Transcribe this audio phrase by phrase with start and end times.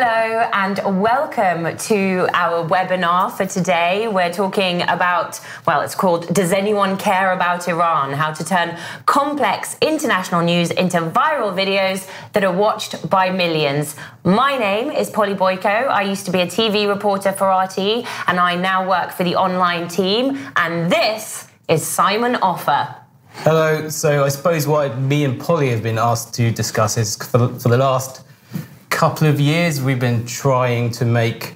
[0.00, 4.06] Hello and welcome to our webinar for today.
[4.06, 8.12] We're talking about, well, it's called Does Anyone Care About Iran?
[8.12, 13.96] How to turn complex international news into viral videos that are watched by millions.
[14.22, 15.88] My name is Polly Boiko.
[15.88, 19.34] I used to be a TV reporter for RT and I now work for the
[19.34, 20.38] online team.
[20.54, 22.94] And this is Simon Offer.
[23.32, 23.88] Hello.
[23.88, 27.68] So I suppose what me and Polly have been asked to discuss is for, for
[27.68, 28.27] the last
[28.98, 31.54] couple of years, we've been trying to make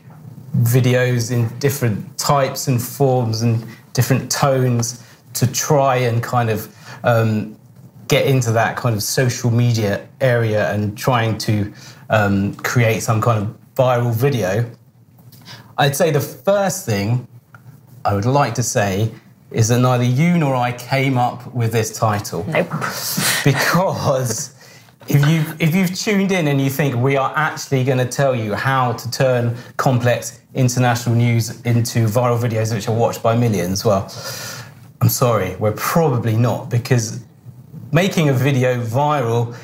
[0.59, 7.59] videos in different types and forms and different tones to try and kind of um,
[8.07, 11.73] get into that kind of social media area and trying to
[12.11, 14.65] um, create some kind of viral video.
[15.79, 17.27] I'd say the first thing
[18.05, 19.11] I would like to say
[19.51, 22.45] is that neither you nor I came up with this title.
[22.47, 22.71] Nope.
[23.45, 24.52] Because
[25.09, 28.35] if you if you've tuned in and you think we are actually going to tell
[28.35, 33.85] you how to turn complex international news into viral videos which are watched by millions,
[33.85, 34.03] well,
[35.01, 37.25] I'm sorry, we're probably not because
[37.93, 39.57] making a video viral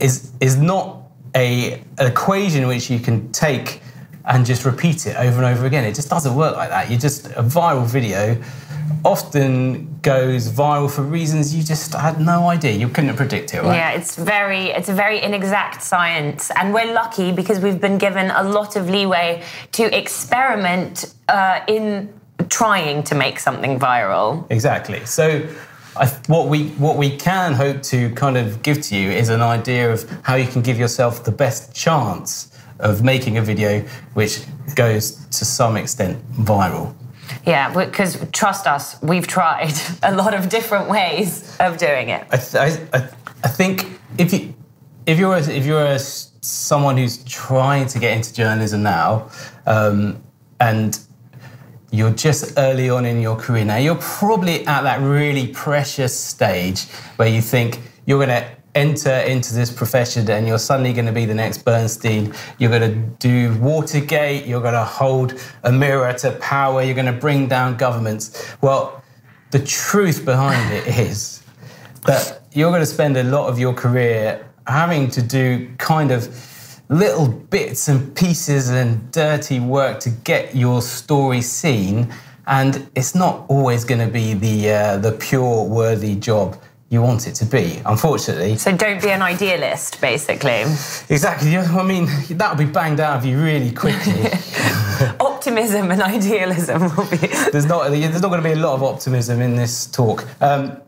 [0.00, 0.98] is is not
[1.34, 3.80] a an equation which you can take
[4.24, 5.84] and just repeat it over and over again.
[5.84, 6.90] It just doesn't work like that.
[6.90, 8.40] You just a viral video
[9.04, 12.72] often goes viral for reasons you just had no idea.
[12.72, 13.76] You couldn't predict it, right?
[13.76, 18.30] Yeah, it's very it's a very inexact science, and we're lucky because we've been given
[18.30, 22.12] a lot of leeway to experiment uh, in
[22.48, 24.46] trying to make something viral.
[24.50, 25.04] Exactly.
[25.04, 25.46] So.
[25.94, 29.42] I, what we what we can hope to kind of give to you is an
[29.42, 33.80] idea of how you can give yourself the best chance of making a video
[34.14, 34.40] which
[34.74, 36.94] goes to some extent viral.
[37.46, 42.26] Yeah, because trust us, we've tried a lot of different ways of doing it.
[42.30, 43.08] I, th- I,
[43.44, 44.54] I think if you
[45.06, 49.30] if you're a, if you're a, someone who's trying to get into journalism now,
[49.66, 50.22] um,
[50.60, 50.98] and
[51.90, 56.84] you're just early on in your career now, you're probably at that really precious stage
[57.16, 61.12] where you think you're going to enter into this profession and you're suddenly going to
[61.12, 62.32] be the next Bernstein.
[62.58, 64.46] You're going to do Watergate.
[64.46, 66.82] You're going to hold a mirror to power.
[66.82, 68.54] You're going to bring down governments.
[68.62, 69.02] Well,
[69.50, 71.42] the truth behind it is
[72.06, 76.34] that you're going to spend a lot of your career having to do kind of
[76.88, 82.12] little bits and pieces and dirty work to get your story seen.
[82.46, 86.58] And it's not always going to be the, uh, the pure, worthy job
[86.92, 88.58] you want it to be, unfortunately.
[88.58, 90.60] So don't be an idealist, basically.
[91.08, 91.56] Exactly.
[91.56, 94.26] I mean, that'll be banged out of you really quickly.
[95.18, 97.16] optimism and idealism will be.
[97.50, 97.90] there's not.
[97.90, 100.28] There's not going to be a lot of optimism in this talk.
[100.42, 100.82] Um,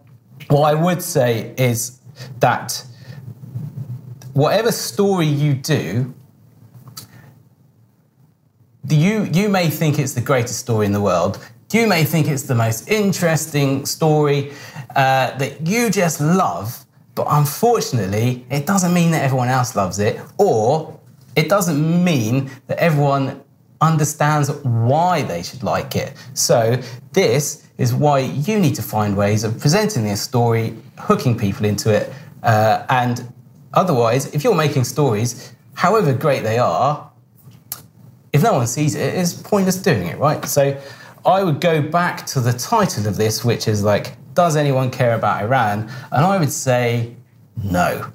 [0.49, 1.99] what I would say is
[2.41, 2.85] that
[4.35, 6.13] whatever story you do,
[8.91, 11.39] you you may think it's the greatest story in the world.
[11.73, 14.53] You may think it's the most interesting story
[14.97, 16.85] uh, that you just love,
[17.15, 20.99] but unfortunately, it doesn't mean that everyone else loves it, or
[21.37, 23.43] it doesn't mean that everyone
[23.81, 26.15] understands why they should like it.
[26.35, 26.81] So,
[27.13, 31.93] this is why you need to find ways of presenting this story, hooking people into
[31.93, 32.13] it,
[32.43, 33.33] uh, and
[33.73, 37.11] otherwise, if you're making stories, however great they are,
[38.33, 40.45] if no one sees it, it's pointless doing it, right?
[40.45, 40.81] So,
[41.27, 45.15] I would go back to the title of this, which is like, Does anyone care
[45.15, 45.91] about Iran?
[46.13, 47.17] And I would say,
[47.63, 48.11] No.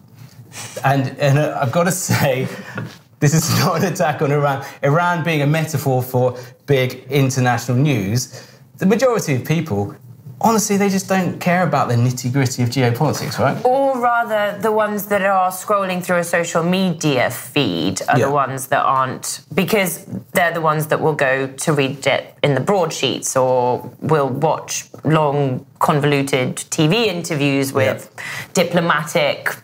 [0.84, 2.48] And, and I've got to say,
[3.20, 4.66] this is not an attack on Iran.
[4.84, 8.48] Iran being a metaphor for big international news,
[8.78, 9.96] the majority of people
[10.42, 13.64] honestly, they just don't care about the nitty gritty of geopolitics, right?
[13.66, 18.26] Or rather, the ones that are scrolling through a social media feed are yeah.
[18.26, 22.56] the ones that aren't, because they're the ones that will go to read it in
[22.56, 28.24] the broadsheets or will watch long, convoluted TV interviews with yeah.
[28.54, 29.56] diplomatic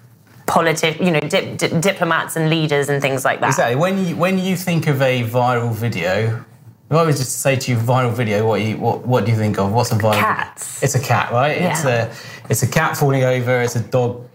[0.45, 3.47] politic, you know, dip, diplomats and leaders and things like that.
[3.47, 3.75] Exactly.
[3.75, 6.45] When you when you think of a viral video,
[6.91, 9.37] I was just to say to you viral video, what you what, what do you
[9.37, 9.71] think of?
[9.71, 10.13] What's a viral?
[10.13, 10.83] Cats.
[10.83, 11.59] It's a cat, right?
[11.59, 11.71] Yeah.
[11.71, 12.15] It's a
[12.49, 13.61] it's a cat falling over.
[13.61, 14.27] It's a dog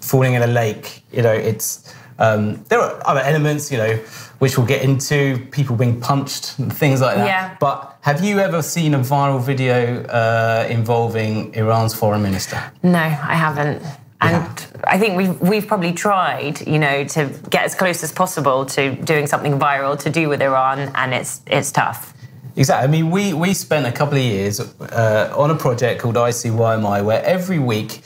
[0.00, 1.02] falling in a lake.
[1.12, 3.96] You know, it's um, there are other elements, you know,
[4.38, 5.44] which we'll get into.
[5.50, 7.26] People being punched and things like that.
[7.26, 7.56] Yeah.
[7.58, 12.62] But have you ever seen a viral video uh, involving Iran's foreign minister?
[12.82, 13.82] No, I haven't.
[14.20, 14.82] And yeah.
[14.84, 18.94] I think we've we've probably tried, you know, to get as close as possible to
[18.96, 22.14] doing something viral to do with Iran, and it's it's tough.
[22.56, 22.88] Exactly.
[22.88, 27.04] I mean, we we spent a couple of years uh, on a project called ICYMI,
[27.04, 28.00] where every week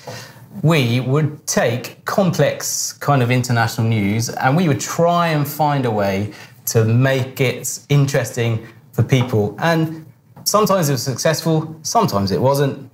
[0.62, 5.90] we would take complex kind of international news and we would try and find a
[5.90, 6.32] way
[6.66, 9.54] to make it interesting for people.
[9.58, 10.04] And
[10.44, 12.89] sometimes it was successful, sometimes it wasn't.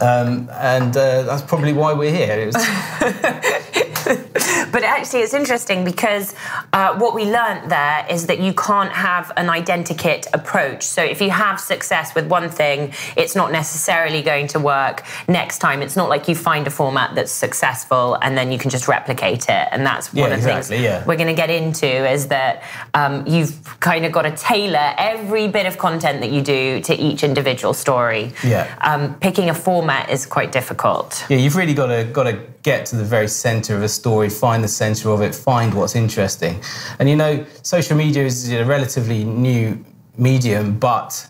[0.00, 2.50] Um, and uh, that's probably why we're here.
[4.72, 6.34] But actually, it's interesting because
[6.72, 10.82] uh, what we learned there is that you can't have an identikit approach.
[10.82, 15.58] So if you have success with one thing, it's not necessarily going to work next
[15.58, 15.80] time.
[15.80, 19.44] It's not like you find a format that's successful and then you can just replicate
[19.48, 19.68] it.
[19.72, 21.04] And that's one Yeah, of the exactly, things yeah.
[21.06, 22.62] we're going to get into is that
[22.94, 26.94] um, you've kind of got to tailor every bit of content that you do to
[26.94, 28.32] each individual story.
[28.44, 28.66] Yeah.
[28.82, 31.24] Um, picking a format is quite difficult.
[31.28, 34.28] Yeah, you've really got to got to get to the very center of a story,
[34.28, 36.60] find the center of it, find what's interesting.
[36.98, 39.84] And you know, social media is a relatively new
[40.16, 41.26] medium, but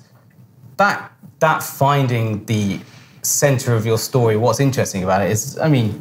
[0.76, 2.80] that that finding the
[3.22, 6.00] center of your story, what's interesting about it is, I mean,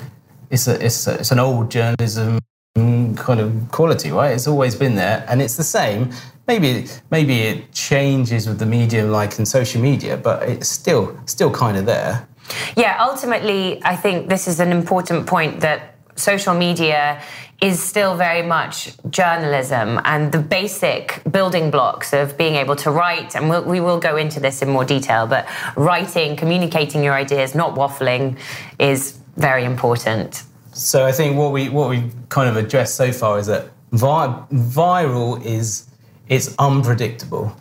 [0.49, 2.39] it's a, it's a, it's an old journalism
[2.75, 4.31] kind of quality, right?
[4.31, 6.11] It's always been there, and it's the same.
[6.47, 11.51] Maybe maybe it changes with the medium, like in social media, but it's still still
[11.51, 12.26] kind of there.
[12.75, 17.21] Yeah, ultimately, I think this is an important point that social media
[17.61, 23.35] is still very much journalism and the basic building blocks of being able to write,
[23.35, 27.55] and we'll, we will go into this in more detail, but writing, communicating your ideas,
[27.55, 28.37] not waffling,
[28.77, 30.43] is very important.
[30.73, 34.45] So I think what we what we kind of addressed so far is that vi-
[34.51, 35.87] viral is
[36.29, 37.55] it's unpredictable.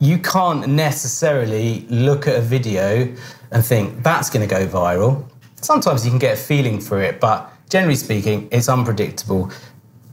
[0.00, 3.14] You can't necessarily look at a video
[3.50, 5.24] and think that's going to go viral.
[5.60, 9.50] Sometimes you can get a feeling for it, but generally speaking, it's unpredictable.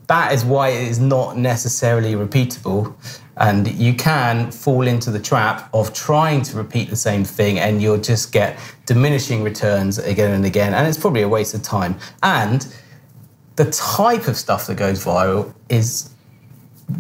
[0.07, 2.93] That is why it is not necessarily repeatable.
[3.37, 7.81] And you can fall into the trap of trying to repeat the same thing and
[7.81, 10.73] you'll just get diminishing returns again and again.
[10.73, 11.97] And it's probably a waste of time.
[12.23, 12.65] And
[13.55, 16.09] the type of stuff that goes viral is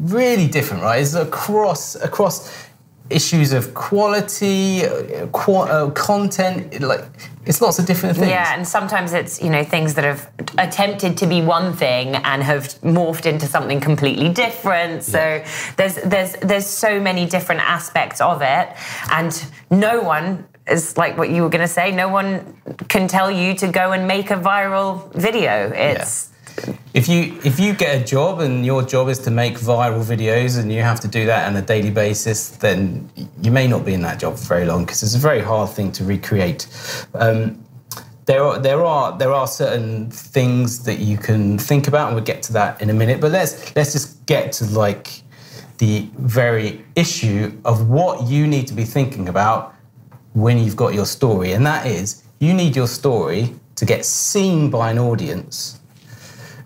[0.01, 1.01] really different, right?
[1.01, 2.64] It's across across
[3.09, 4.83] issues of quality,
[5.31, 6.81] qua- uh, content.
[6.81, 7.03] Like
[7.45, 8.29] it's lots of different things.
[8.29, 12.41] Yeah, and sometimes it's you know things that have attempted to be one thing and
[12.43, 15.03] have morphed into something completely different.
[15.03, 15.43] So
[15.77, 18.69] there's there's there's so many different aspects of it,
[19.11, 21.91] and no one is like what you were going to say.
[21.91, 25.71] No one can tell you to go and make a viral video.
[25.71, 26.31] It's
[26.93, 30.57] If you if you get a job and your job is to make viral videos
[30.57, 33.09] and you have to do that on a daily basis, then
[33.41, 35.69] you may not be in that job for very long because it's a very hard
[35.69, 36.67] thing to recreate.
[37.13, 37.65] Um,
[38.25, 42.23] there are there are there are certain things that you can think about, and we'll
[42.23, 43.19] get to that in a minute.
[43.21, 45.21] But let's let's just get to like
[45.77, 49.75] the very issue of what you need to be thinking about
[50.33, 54.69] when you've got your story, and that is you need your story to get seen
[54.69, 55.79] by an audience.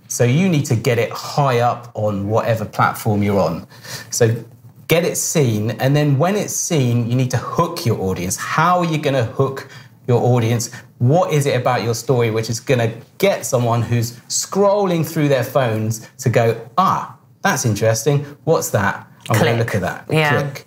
[0.09, 3.67] So you need to get it high up on whatever platform you're on.
[4.09, 4.43] So
[4.87, 8.35] get it seen, and then when it's seen, you need to hook your audience.
[8.35, 9.69] How are you going to hook
[10.07, 10.73] your audience?
[10.97, 15.27] What is it about your story which is going to get someone who's scrolling through
[15.27, 18.25] their phones to go, ah, that's interesting.
[18.43, 19.07] What's that?
[19.29, 20.05] I'm going to look at that.
[20.09, 20.41] Yeah.
[20.41, 20.65] Click.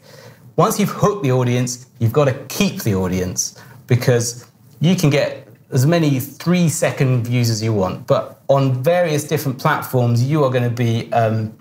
[0.55, 4.47] Once you've hooked the audience, you've got to keep the audience because
[4.81, 8.07] you can get as many three second views as you want.
[8.07, 11.57] But on various different platforms, you are going to be um,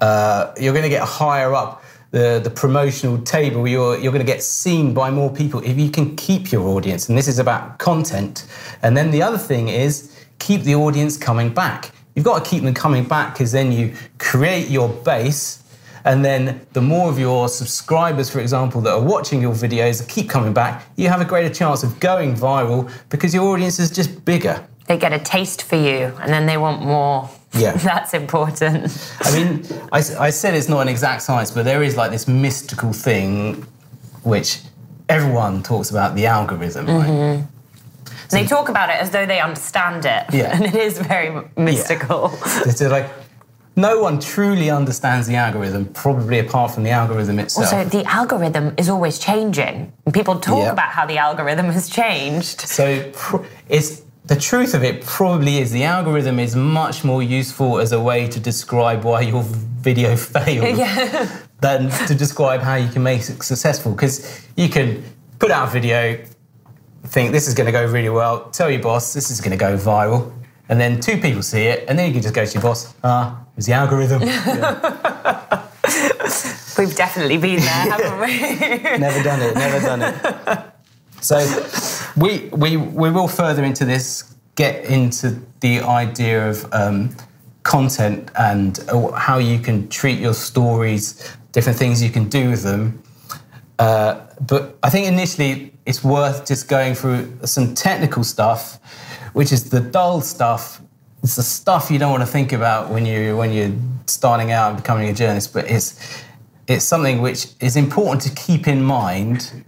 [0.00, 3.66] uh, you're going to get higher up the, the promotional table.
[3.66, 7.08] You're, you're going to get seen by more people if you can keep your audience.
[7.08, 8.46] And this is about content.
[8.82, 11.92] And then the other thing is keep the audience coming back.
[12.14, 15.62] You've got to keep them coming back because then you create your base.
[16.06, 20.08] And then the more of your subscribers, for example, that are watching your videos and
[20.08, 23.90] keep coming back, you have a greater chance of going viral because your audience is
[23.90, 24.64] just bigger.
[24.86, 27.28] they get a taste for you, and then they want more.
[27.52, 27.72] Yeah.
[27.92, 28.96] That's important.
[29.20, 32.92] I mean, I said it's not an exact science, but there is like this mystical
[32.92, 33.66] thing
[34.22, 34.60] which
[35.08, 37.08] everyone talks about the algorithm, right?
[37.10, 38.26] Mm-hmm.
[38.30, 40.50] they talk about it as though they understand it, Yeah.
[40.54, 42.30] and it is very mystical.
[42.64, 43.08] It's like
[43.76, 47.72] no one truly understands the algorithm, probably apart from the algorithm itself.
[47.72, 49.92] Also, the algorithm is always changing.
[50.12, 52.62] People talk about how the algorithm has changed.
[52.62, 57.78] So pr- it's the truth of it probably is the algorithm is much more useful
[57.78, 61.28] as a way to describe why your video failed Yeah.
[61.60, 63.92] than to describe how you can make it successful.
[63.92, 65.04] Because you can
[65.38, 66.18] put out a video,
[67.04, 69.56] think this is going to go really well, tell your boss this is going to
[69.56, 70.32] go viral,
[70.68, 72.94] and then two people see it, and then you can just go to your boss,
[73.04, 74.22] ah, it was the algorithm.
[74.22, 75.62] Yeah.
[76.78, 78.38] We've definitely been there, haven't we?
[78.98, 80.72] never done it, never done it.
[81.22, 81.38] So
[82.16, 87.14] we, we, we will further into this get into the idea of um,
[87.62, 92.62] content and uh, how you can treat your stories, different things you can do with
[92.62, 93.02] them.
[93.78, 98.78] Uh, but I think initially it's worth just going through some technical stuff,
[99.36, 100.80] which is the dull stuff.
[101.22, 103.76] It's the stuff you don't want to think about when you when you're
[104.06, 106.22] starting out and becoming a journalist, but it's
[106.66, 109.62] it's something which is important to keep in mind.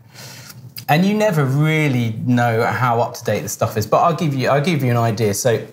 [0.89, 3.87] And you never really know how up to date the stuff is.
[3.87, 5.35] But I'll give you I'll give you an idea.
[5.35, 5.67] So,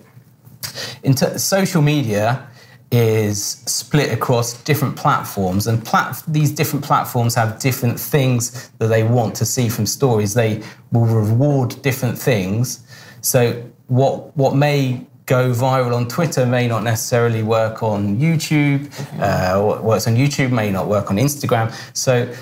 [1.02, 2.46] in t- social media
[2.92, 9.04] is split across different platforms, and plat- these different platforms have different things that they
[9.04, 10.34] want to see from stories.
[10.34, 10.62] They
[10.92, 12.82] will reward different things.
[13.22, 18.88] So, what what may go viral on Twitter may not necessarily work on YouTube.
[19.20, 21.74] Uh, what works on YouTube may not work on Instagram.
[21.96, 22.32] So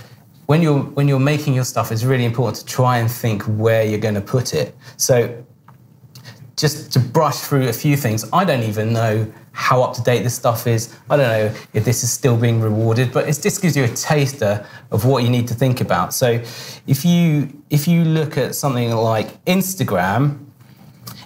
[0.47, 3.85] when you're when you're making your stuff, it's really important to try and think where
[3.85, 4.77] you're going to put it.
[4.99, 5.45] So
[6.57, 10.23] just to brush through a few things, I don't even know how up to date
[10.23, 10.95] this stuff is.
[11.09, 13.89] I don't know if this is still being rewarded, but it just gives you a
[13.89, 16.13] taster of what you need to think about.
[16.13, 16.43] So
[16.87, 20.44] if you if you look at something like Instagram,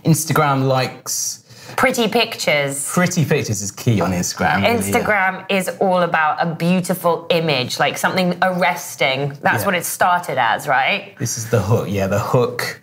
[0.09, 1.45] Instagram likes
[1.77, 2.91] Pretty pictures.
[2.93, 4.63] Pretty pictures is key on Instagram.
[4.63, 5.57] Really, Instagram yeah.
[5.59, 9.37] is all about a beautiful image, like something arresting.
[9.43, 9.67] That's Yeah.
[9.67, 11.15] what it started as, right?
[11.19, 11.87] This is the hook.
[11.89, 12.81] Yeah, the hook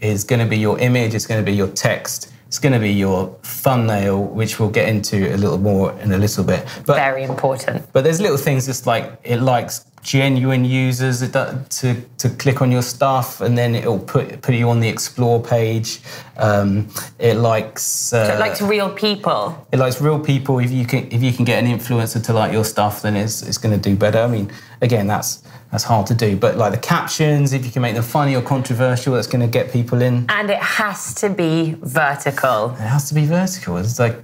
[0.00, 1.14] is going to be your image.
[1.14, 2.32] It's going to be your text.
[2.48, 6.18] It's going to be your thumbnail, which we'll get into a little more in a
[6.18, 6.66] little bit.
[6.84, 7.90] But Very important.
[7.92, 12.70] but there's little things just like it likes genuine users it to to click on
[12.70, 16.00] your stuff, and then it'll put put you on the explore page.
[16.36, 19.66] Um, it likes uh, So it likes real people.
[19.72, 20.58] it likes real people.
[20.58, 23.42] If you can if you can get an influencer to like your stuff, then it's
[23.42, 24.18] it's going to do better.
[24.18, 26.36] I mean, again, that's that's hard to do.
[26.36, 29.46] But like the captions, if you can make them funny or controversial, that's going to
[29.58, 30.26] get people in.
[30.28, 32.70] And it has to be vertical.
[32.72, 33.76] It has to be vertical.
[33.78, 34.16] It's like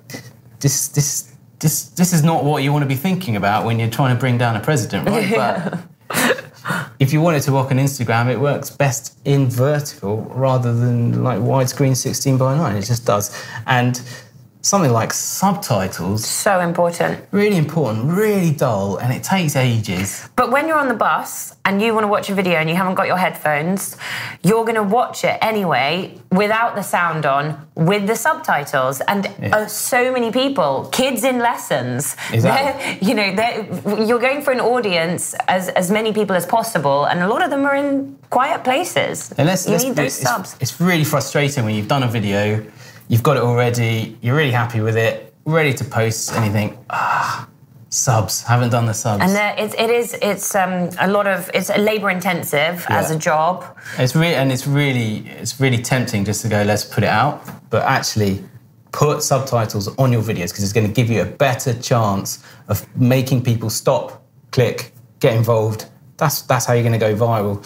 [0.61, 1.28] this this
[1.61, 4.21] this this is not what you want to be thinking about when you're trying to
[4.21, 5.79] bring down a president, right?
[6.09, 6.45] But
[6.99, 11.23] if you want it to work on Instagram, it works best in vertical rather than
[11.23, 12.77] like widescreen 16 by 9.
[12.77, 13.31] It just does.
[13.67, 14.01] And
[14.69, 17.15] something like subtitles, So important.
[17.31, 20.29] really important, really dull, and it takes ages.
[20.37, 22.77] But when you're on the bus and you want to watch a video and you
[22.77, 23.97] haven't got your headphones,
[24.43, 29.01] you're going to watch it anyway without the sound on with the subtitles.
[29.03, 32.99] And uh, so many people, kids in lessons, Exactly.
[33.09, 33.29] you know,
[34.07, 37.51] you're going for an audience as, as many people as possible, and a lot of
[37.51, 39.33] them are in quiet places.
[39.39, 40.57] And let's, you let's need those it's, subs.
[40.61, 42.65] It's really frustrating when you've done a video,
[43.09, 46.79] you've got it already, you're really happy with it, ready to post, and you think,
[46.91, 47.49] ah,
[47.89, 49.23] subs, haven't done the subs.
[49.23, 53.19] And there, it's, it is, it's um, a lot of, it's labor intensive as a
[53.19, 53.65] job.
[53.99, 57.43] It's really and it's really it's really tempting just to go let's put it out,
[57.71, 58.45] but actually
[58.93, 62.87] put subtitles on your videos because it's going to give you a better chance of
[62.97, 65.87] making people stop, click, get involved.
[66.17, 67.65] That's that's how you're going to go viral.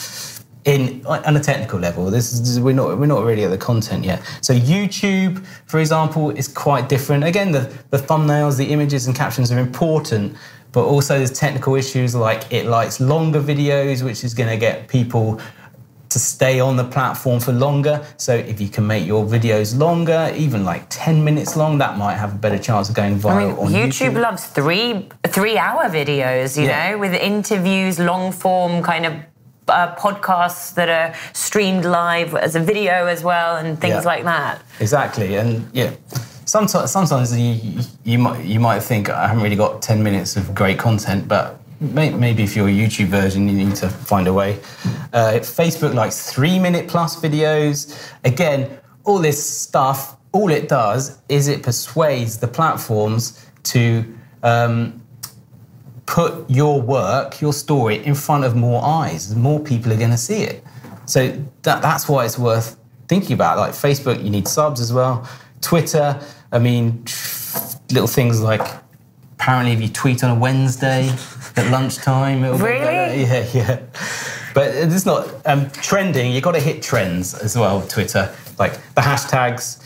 [0.64, 4.04] In on a technical level, this is we're not we're not really at the content
[4.04, 4.23] yet.
[4.42, 7.25] So YouTube, for example, is quite different.
[7.25, 10.37] Again, the the thumbnails, the images and captions are important,
[10.71, 14.87] but also there's technical issues like it likes longer videos, which is going to get
[14.87, 15.40] people
[16.11, 18.04] to stay on the platform for longer.
[18.19, 22.16] So if you can make your videos longer, even like 10 minutes long, that might
[22.16, 24.21] have a better chance of going viral I mean, on YouTube, YouTube.
[24.21, 26.90] loves three three hour videos, you Yeah.
[26.92, 29.14] know, with interviews, long form kind of
[29.69, 34.12] uh, podcasts that are streamed live as a video as well, and things Yeah.
[34.12, 34.61] like that.
[34.81, 35.90] Exactly, and yeah,
[36.45, 40.54] sometimes sometimes you you might you might think I haven't really got 10 minutes of
[40.54, 44.59] great content, but maybe if you're a YouTube version, you need to find a way.
[45.12, 47.95] Uh, Facebook likes three minute plus videos.
[48.25, 54.04] Again, all this stuff, all it does is it persuades the platforms to
[54.45, 55.01] um,
[56.12, 59.35] put your work, your story, in front of more eyes.
[59.35, 60.62] More people are going to see it.
[61.07, 61.28] So
[61.62, 62.76] that, that's why it's worth
[63.09, 63.57] thinking about.
[63.57, 65.26] Like Facebook, you need subs as well.
[65.62, 66.21] Twitter,
[66.52, 67.02] I mean,
[67.90, 68.61] little things like
[69.33, 71.09] apparently if you tweet on a Wednesday
[71.57, 73.25] at lunchtime, it'll Really?
[73.25, 73.49] better.
[73.57, 73.81] Yeah, yeah.
[74.52, 76.33] But it's not um, trending.
[76.33, 77.81] You've got to hit trends as well.
[77.88, 79.83] Twitter, like the hashtags,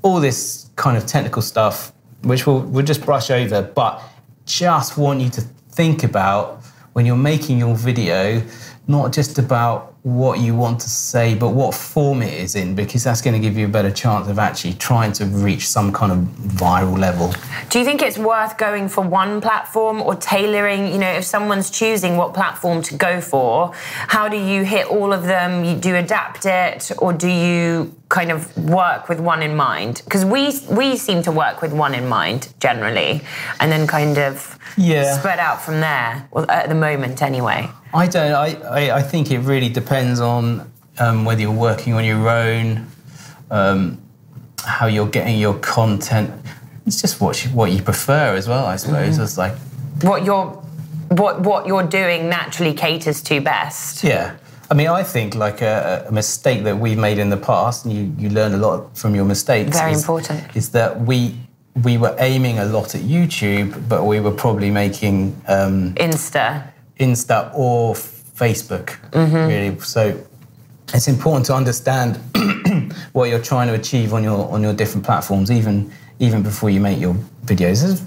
[0.00, 1.92] all this kind of technical stuff,
[2.22, 3.60] which we'll we'll just brush over.
[3.60, 4.02] But
[4.46, 5.44] just want you to
[5.76, 6.64] think about
[6.94, 8.42] when you're making your video,
[8.88, 13.04] not just about what you want to say, but what form it is in, because
[13.04, 16.12] that's going to give you a better chance of actually trying to reach some kind
[16.12, 17.34] of viral level.
[17.68, 20.92] Do you think it's worth going for one platform or tailoring?
[20.92, 25.12] You know, if someone's choosing what platform to go for, how do you hit all
[25.12, 25.80] of them?
[25.80, 30.02] Do you adapt it, or do you kind of work with one in mind?
[30.04, 33.22] Because we we seem to work with one in mind generally,
[33.58, 35.18] and then kind of Yeah.
[35.18, 36.28] spread out from there.
[36.30, 37.68] Well, at the moment, anyway.
[37.94, 38.32] I don't.
[38.32, 42.86] I, I, I think it really depends on um, whether you're working on your own,
[43.50, 44.00] um,
[44.64, 46.30] how you're getting your content.
[46.86, 49.18] It's just what you, what you prefer as well, I suppose.
[49.18, 49.54] It's like,
[50.02, 50.62] What you're
[51.08, 54.02] what what you're doing naturally caters to best.
[54.02, 54.36] yeah.
[54.68, 57.94] I mean, I think like a, a mistake that we've made in the past, and
[57.94, 59.78] you, you learn a lot from your mistakes.
[59.78, 60.56] Very is, important.
[60.56, 61.36] Is that we
[61.82, 66.70] we were aiming a lot at YouTube, but we were probably making um, Insta.
[66.98, 68.96] Insta or Facebook,
[69.48, 69.78] really.
[69.80, 70.18] So
[70.94, 72.16] it's important to understand
[73.12, 76.80] what you're trying to achieve on your on your different platforms, even even before you
[76.80, 77.14] make your
[77.44, 78.00] videos.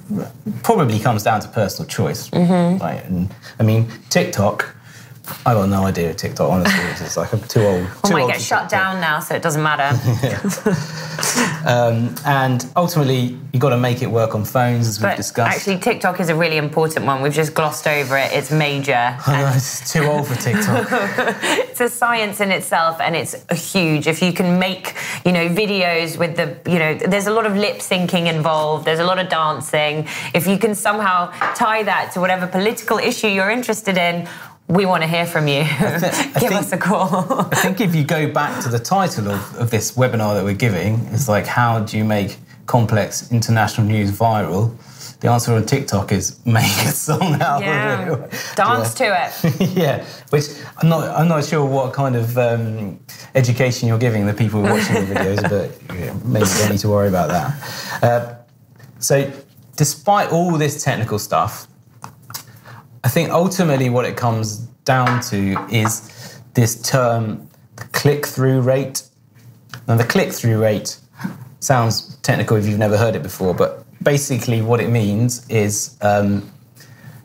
[0.47, 3.03] It probably comes down to personal choice, right?
[3.05, 4.75] And I mean, TikTok.
[5.45, 6.50] I got no idea of TikTok.
[6.50, 7.81] Honestly, it's just like I'm too old.
[8.03, 8.71] We too might old get shut TikTok.
[8.71, 9.89] down now, so it doesn't matter.
[11.65, 15.57] Um, and ultimately, you've got to make it work on phones, as we've discussed.
[15.57, 17.21] actually, TikTok is a really important one.
[17.21, 18.31] We've just glossed over it.
[18.31, 19.17] It's major.
[19.27, 20.88] I know, it's too old for TikTok.
[21.43, 23.36] it's a science in itself and it's
[23.71, 24.95] huge if you can make
[25.25, 29.00] you know videos with the you know there's a lot of lip syncing involved there's
[29.00, 33.50] a lot of dancing if you can somehow tie that to whatever political issue you're
[33.50, 34.27] interested in
[34.69, 35.99] we want to hear from you I
[36.39, 39.55] give think- us a call I think if you go back to the title of,
[39.57, 44.11] of this webinar that we're giving, it's like how do you make complex international news
[44.11, 44.75] viral?
[45.21, 48.53] The answer on TikTok is make a song out yeah of it.
[48.55, 50.45] dance to it yeah, which
[50.77, 51.09] I'm not.
[51.09, 52.99] I'm not sure what kind of um,
[53.35, 56.88] education you're giving the people watching the videos, but yeah, maybe you don't need to
[56.89, 58.03] worry about that.
[58.03, 58.35] Uh,
[58.99, 59.29] so,
[59.75, 61.67] despite all this technical stuff,
[63.03, 69.03] I think ultimately what it comes down to is this term, the click-through rate.
[69.87, 70.99] Now, the click-through rate
[71.59, 76.51] sounds technical if you've never heard it before, but basically what it means is um,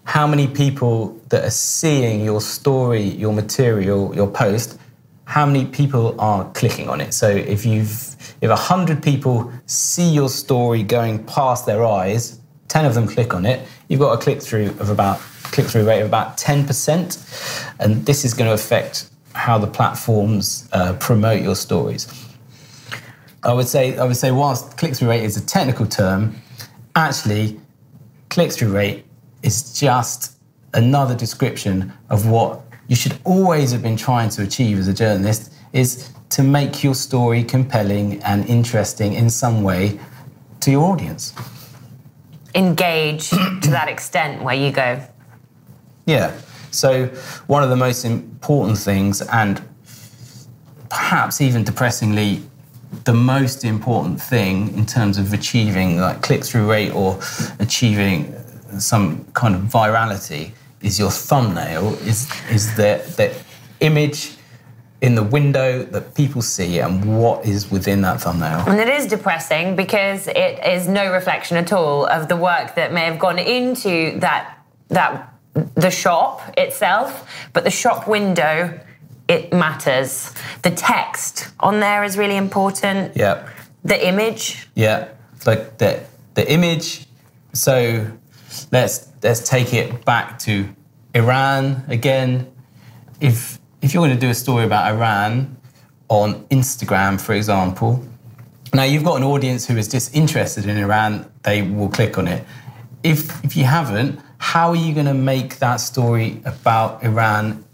[0.04, 4.78] how many people that are seeing your story, your material, your post,
[5.24, 7.14] how many people are clicking on it.
[7.14, 12.84] So if you've if a hundred people see your story going past their eyes, ten
[12.84, 15.20] of them click on it, you've got a click through of about
[15.54, 17.18] click through rate of about ten percent,
[17.78, 22.02] and this is going to affect how the platforms uh, promote your stories.
[23.42, 26.34] I would say I would say whilst click through rate is a technical term,
[26.96, 27.60] actually
[28.30, 29.04] click through rate
[29.42, 30.38] is just
[30.72, 35.52] another description of what you should always have been trying to achieve as a journalist
[35.72, 39.98] is to make your story compelling and interesting in some way
[40.60, 41.32] to your audience.
[42.54, 45.00] engage to that extent where you go
[46.06, 46.32] Yeah.
[46.70, 47.06] So
[47.46, 49.62] one of the most important things and
[50.90, 52.42] perhaps even depressingly
[53.04, 57.18] the most important thing in terms of achieving like click-through rate or
[57.58, 58.34] achieving
[58.78, 63.34] some kind of virality is your thumbnail is is the the
[63.84, 64.36] image
[65.00, 68.60] in the window that people see and what is within that thumbnail.
[68.66, 72.90] And it is depressing because it is no reflection at all of the work that
[72.92, 75.33] may have gone into that that
[75.74, 78.80] the shop itself, but the shop window
[79.28, 80.32] it matters.
[80.62, 83.16] The text on there is really important.
[83.16, 83.48] Yeah.
[83.84, 84.68] The image.
[84.74, 85.08] Yeah,
[85.46, 86.02] like the
[86.34, 87.06] the image.
[87.52, 88.06] So
[88.72, 90.68] let's let's take it back to
[91.14, 92.50] Iran again.
[93.20, 95.56] If if you're going to do a story about Iran
[96.08, 98.02] on Instagram, for example,
[98.72, 102.44] now you've got an audience who is disinterested in Iran, they will click on it.
[103.02, 107.64] If if you haven't, how are you going to make that story about Iran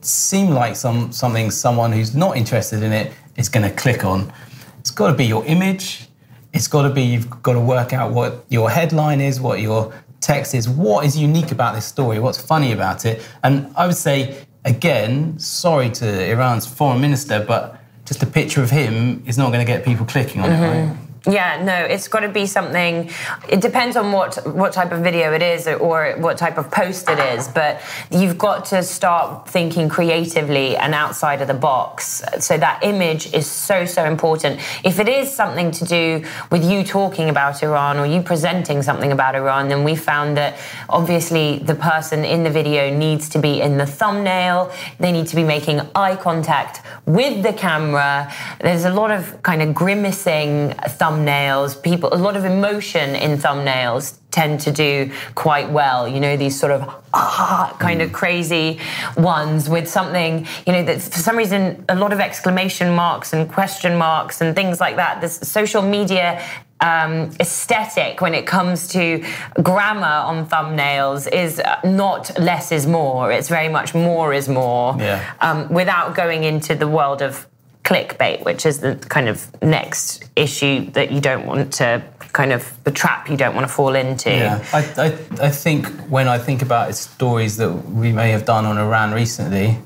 [0.00, 4.32] seem like some something someone who's not interested in it is going to click on.
[4.80, 6.08] It's got to be your image.
[6.54, 9.92] It's got to be you've got to work out what your headline is, what your
[10.20, 13.20] text is, what is unique about this story, what's funny about it.
[13.44, 18.70] And I would say again, sorry to Iran's foreign minister, but just a picture of
[18.70, 20.86] him is not going to get people clicking on it, right?
[20.86, 21.07] Mm-hmm.
[21.28, 23.10] Yeah, no, it's got to be something.
[23.50, 27.10] It depends on what what type of video it is or what type of post
[27.10, 32.22] it is, but you've got to start thinking creatively and outside of the box.
[32.38, 34.60] So that image is so so important.
[34.84, 39.12] If it is something to do with you talking about Iran or you presenting something
[39.12, 40.56] about Iran, then we found that
[40.88, 44.72] obviously the person in the video needs to be in the thumbnail.
[44.98, 48.32] They need to be making eye contact with the camera.
[48.62, 51.80] There's a lot of kind of grimacing thumbnails thumbnails.
[51.82, 56.06] People, a lot of emotion in thumbnails tend to do quite well.
[56.06, 56.82] You know, these sort of
[57.14, 58.78] ah kind of crazy
[59.16, 63.48] ones with something, you know, that for some reason a lot of exclamation marks and
[63.48, 65.20] question marks and things like that.
[65.20, 66.42] This social media
[66.80, 69.24] um, aesthetic when it comes to
[69.62, 73.32] grammar on thumbnails is not less is more.
[73.32, 74.94] It's very much more is more.
[74.98, 75.34] Yeah.
[75.40, 77.48] Um, without going into the world of
[77.88, 82.62] clickbait, which is the kind of next issue that you don't want to kind of
[82.84, 84.30] the trap you don't want to fall into.
[84.30, 87.72] Yeah, I, I, I think when I think about stories that
[88.02, 89.78] we may have done on Iran recently,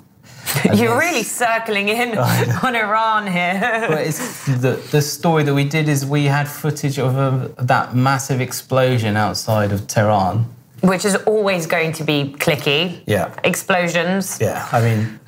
[0.74, 2.18] You're really circling in
[2.62, 3.86] on Iran here.
[3.88, 7.94] but it's the, the story that we did is we had footage of a, that
[7.94, 10.46] massive explosion outside of Tehran.
[10.80, 13.02] Which is always going to be clicky.
[13.06, 13.32] Yeah.
[13.44, 14.38] Explosions.
[14.40, 15.20] Yeah, I mean,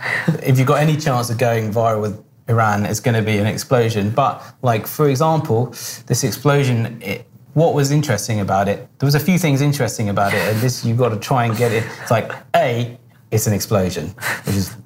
[0.43, 3.47] if you've got any chance of going viral with Iran, is going to be an
[3.47, 4.11] explosion.
[4.11, 5.67] But, like, for example,
[6.07, 10.35] this explosion, it, what was interesting about it, there was a few things interesting about
[10.35, 11.85] it, and this you've got to try and get it.
[12.03, 12.99] It's like, A,
[13.31, 14.09] it's an explosion,
[14.45, 14.77] which is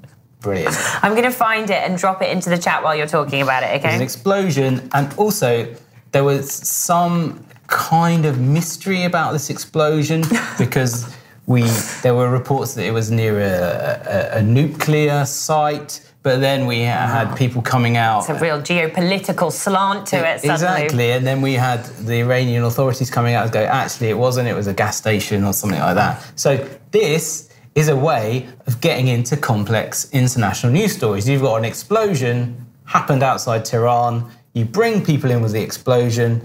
[0.41, 0.75] brilliant.
[1.03, 3.63] I'm going to find it and drop it into the chat while you're talking about
[3.63, 5.75] it, There's an explosion, and also
[6.13, 10.23] there was some kind of mystery about this explosion
[10.59, 11.15] because
[11.47, 11.63] we
[12.03, 16.81] there were reports that it was near a, a, a nuclear site, but then we
[16.81, 18.21] had people coming out.
[18.21, 20.83] It's a real geopolitical slant to it suddenly.
[20.83, 24.47] Exactly, and then we had the Iranian authorities coming out and go, actually, it wasn't,
[24.47, 26.23] it was a gas station or something like that.
[26.39, 31.27] So, this is a way of getting into complex international news stories.
[31.27, 36.43] You've got an explosion happened outside Tehran, you bring people in with the explosion.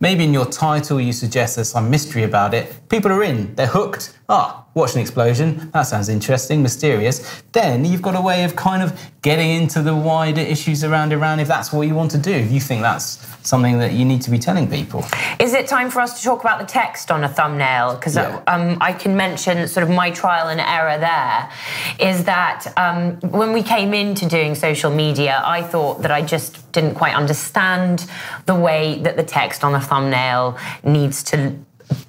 [0.00, 2.88] Maybe in your title you suggest there's some mystery about it.
[2.88, 4.18] People are in, they're hooked.
[4.32, 5.70] Ah, watch an explosion.
[5.72, 7.42] That sounds interesting, mysterious.
[7.50, 11.40] Then you've got a way of kind of getting into the wider issues around Iran
[11.40, 12.30] if that's what you want to do.
[12.30, 15.04] If you think that's something that you need to be telling people.
[15.40, 17.96] Is it time for us to talk about the text on a thumbnail?
[17.96, 18.40] Because Yeah.
[18.46, 21.50] um, I can mention sort of my trial and error there.
[21.98, 26.70] Is that um, when we came into doing social media, I thought that I just
[26.70, 28.06] didn't quite understand
[28.46, 31.56] the way that the text on a thumbnail needs to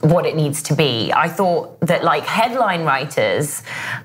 [0.01, 1.11] what it needs to be.
[1.13, 3.63] I thought that, like headline writers,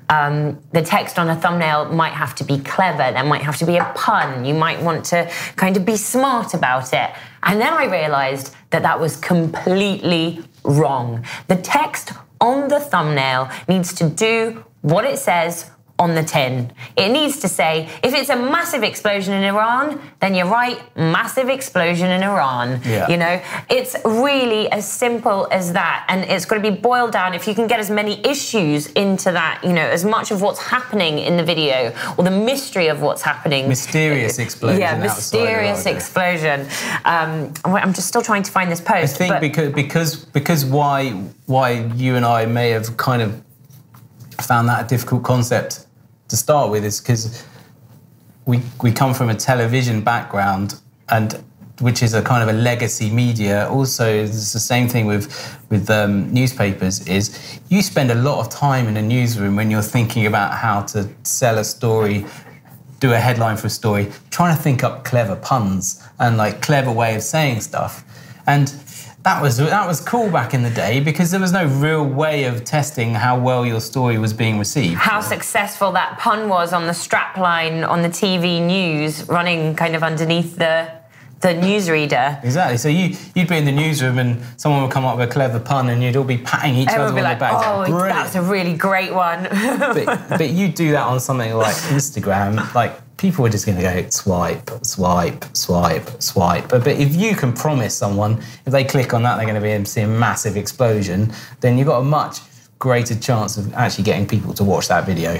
[0.09, 3.11] um, the text on a thumbnail might have to be clever.
[3.11, 4.45] There might have to be a pun.
[4.45, 7.09] You might want to kind of be smart about it.
[7.43, 11.25] And then I realized that that was completely wrong.
[11.47, 16.71] The text on the thumbnail needs to do what it says on the tin.
[16.95, 21.49] It needs to say, if it's a massive explosion in Iran, then you're right, massive
[21.49, 22.81] explosion in Iran.
[22.85, 23.09] Yeah.
[23.09, 26.05] You know, it's really as simple as that.
[26.07, 27.33] And it's got to be boiled down.
[27.33, 30.59] If you can get as many issues into that, you know, as much of what's
[30.59, 33.67] happening in the video or the mystery of what's happening.
[33.67, 36.67] Mysterious explosion Yeah, mysterious explosion.
[37.05, 39.15] Um, I'm just still trying to find this post.
[39.15, 41.09] I think but- because because because why
[41.47, 43.41] why you and I may have kind of
[44.41, 45.86] found that a difficult concept
[46.27, 47.43] to start with is because
[48.45, 50.75] we we come from a television background
[51.09, 51.43] and
[51.79, 53.69] which is a kind of a legacy media.
[53.69, 55.25] Also, it's the same thing with
[55.69, 57.07] with um, newspapers.
[57.07, 60.81] Is you spend a lot of time in a newsroom when you're thinking about how
[60.83, 62.25] to sell a story,
[62.99, 66.91] do a headline for a story, trying to think up clever puns and like clever
[66.91, 68.03] way of saying stuff.
[68.47, 68.69] And
[69.27, 72.45] that was that was cool back in the day because there was no real way
[72.45, 74.95] of testing how well your story was being received.
[74.95, 80.01] how successful that pun was on the strapline on the TV news, running kind of
[80.01, 80.89] underneath the
[81.41, 82.41] the newsreader.
[82.41, 82.77] Exactly.
[82.77, 85.59] So you you'd be in the newsroom and someone would come up with a clever
[85.59, 87.53] pun and you'd all be patting each Everyone other on be the like, back.
[87.53, 88.15] "Oh, Brilliant.
[88.15, 89.43] that's a really great one."
[89.97, 93.83] but, but you do that on something like Instagram, like people are just going to
[93.83, 96.69] go swipe, swipe, swipe, swipe.
[96.69, 99.79] But, but if you can promise someone, if they click on that, they're going to
[99.79, 102.39] be see a massive explosion, then you've got a much
[102.79, 105.39] greater chance of actually getting people to watch that video.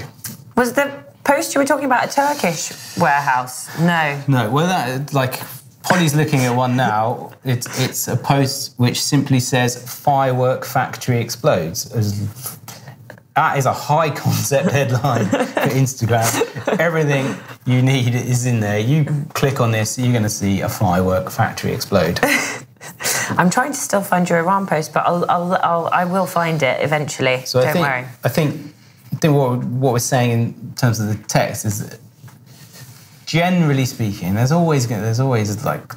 [0.56, 3.68] was the post you were talking about a Turkish warehouse?
[3.78, 4.22] No.
[4.26, 5.40] No, well, that like
[5.82, 7.32] Polly's looking at one now.
[7.44, 12.58] It's it's a post which simply says "firework factory explodes." As-
[13.36, 16.26] That is a high concept headline for Instagram.
[16.80, 17.36] Everything
[17.68, 18.78] you need is in there.
[18.78, 19.04] You
[19.34, 22.18] click on this, you're going to see a firework factory explode.
[23.30, 26.62] I'm trying to still find your Iran post, but I'll, I'll, I'll I will find
[26.62, 27.44] it eventually.
[27.44, 28.04] So Don't I think worry.
[28.24, 28.74] I think
[29.12, 32.00] I think what what we're saying in terms of the text is that
[33.26, 35.94] generally speaking, there's always there's always like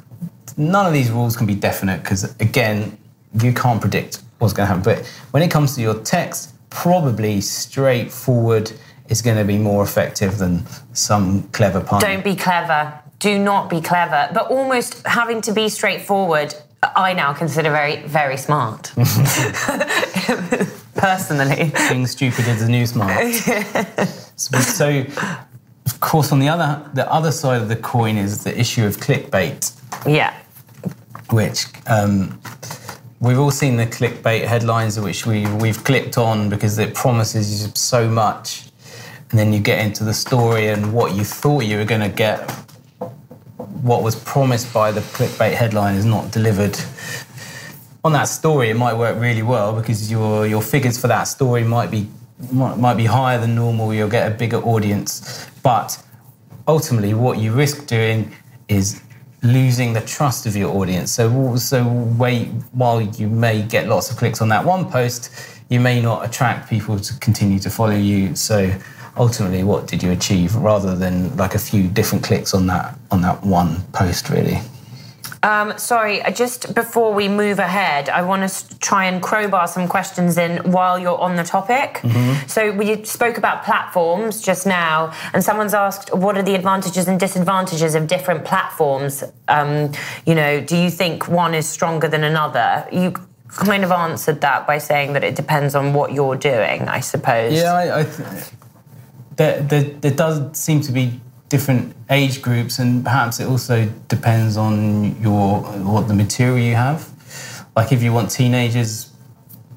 [0.58, 2.98] none of these rules can be definite because again,
[3.40, 4.82] you can't predict what's going to happen.
[4.82, 8.72] But when it comes to your text, probably straightforward
[9.12, 12.00] is going to be more effective than some clever pun.
[12.00, 12.98] Don't be clever.
[13.18, 16.54] do not be clever, but almost having to be straightforward.
[16.82, 18.92] I now consider very, very smart.
[20.96, 23.34] Personally, being stupid is the new smart.
[24.36, 24.88] so, so,
[25.86, 28.96] of course, on the other the other side of the coin is the issue of
[28.96, 29.60] clickbait.
[30.06, 30.34] Yeah.
[31.30, 32.40] Which um,
[33.20, 37.72] we've all seen the clickbait headlines, which we we've clicked on because it promises you
[37.74, 38.71] so much,
[39.32, 42.08] and then you get into the story and what you thought you were going to
[42.08, 42.48] get,
[43.82, 46.78] what was promised by the clickbait headline is not delivered
[48.04, 51.62] on that story, it might work really well because your your figures for that story
[51.62, 52.08] might be
[52.50, 53.94] might, might be higher than normal.
[53.94, 56.02] You'll get a bigger audience, but
[56.66, 58.34] ultimately, what you risk doing
[58.68, 59.02] is
[59.42, 61.12] losing the trust of your audience.
[61.12, 61.86] So so
[62.18, 65.30] wait, while you may get lots of clicks on that one post,
[65.68, 68.34] you may not attract people to continue to follow you.
[68.34, 68.72] So
[69.16, 73.20] ultimately, what did you achieve rather than like a few different clicks on that on
[73.22, 74.60] that one post, really?
[75.44, 80.38] Um, sorry, just before we move ahead, I want to try and crowbar some questions
[80.38, 81.94] in while you're on the topic.
[81.94, 82.46] Mm-hmm.
[82.46, 87.18] So we spoke about platforms just now, and someone's asked, what are the advantages and
[87.18, 89.24] disadvantages of different platforms?
[89.48, 89.90] Um,
[90.26, 92.86] you know, do you think one is stronger than another?
[92.92, 93.12] You
[93.48, 97.52] kind of answered that by saying that it depends on what you're doing, I suppose.
[97.52, 98.50] Yeah, I, I th-
[99.36, 104.56] there, there, there does seem to be different age groups, and perhaps it also depends
[104.56, 107.08] on your what the material you have.
[107.76, 109.12] Like if you want teenagers,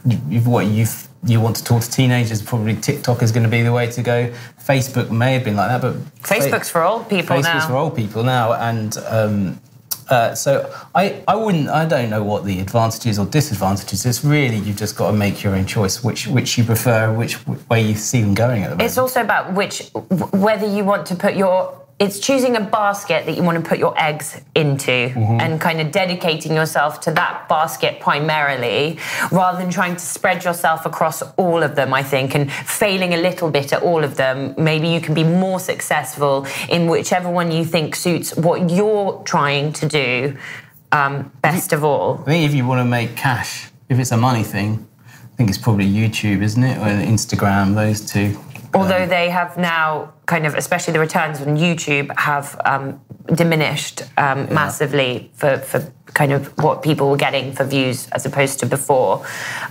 [0.05, 0.85] you, what you
[1.25, 4.01] you want to talk to teenagers, probably TikTok is going to be the way to
[4.01, 4.31] go.
[4.63, 7.67] Facebook may have been like that, but Facebook's fa- for old people Facebook's now.
[7.67, 9.61] for old people now, and um,
[10.09, 14.23] uh, so I, I wouldn't I don't know what the advantages or disadvantages is.
[14.23, 17.81] Really, you've just got to make your own choice, which which you prefer, which way
[17.81, 18.89] you see them going at the moment.
[18.89, 19.89] It's also about which
[20.31, 23.79] whether you want to put your it's choosing a basket that you want to put
[23.79, 25.39] your eggs into mm-hmm.
[25.39, 28.99] and kind of dedicating yourself to that basket primarily
[29.31, 33.17] rather than trying to spread yourself across all of them, I think, and failing a
[33.17, 34.53] little bit at all of them.
[34.57, 39.71] Maybe you can be more successful in whichever one you think suits what you're trying
[39.73, 40.37] to do
[40.91, 42.19] um, best of all.
[42.23, 45.47] I think if you want to make cash, if it's a money thing, I think
[45.47, 46.77] it's probably YouTube, isn't it?
[46.77, 48.37] Or Instagram, those two.
[48.75, 52.99] Although um, they have now kind of, especially the returns on YouTube, have um,
[53.33, 54.53] diminished um, yeah.
[54.53, 59.25] massively for, for kind of what people were getting for views as opposed to before.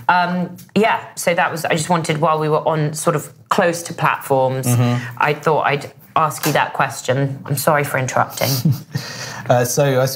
[0.09, 3.83] Um, yeah, so that was, I just wanted, while we were on sort of close
[3.83, 5.15] to platforms, mm-hmm.
[5.17, 7.41] I thought I'd ask you that question.
[7.45, 8.49] I'm sorry for interrupting.
[9.49, 10.07] uh, so, I,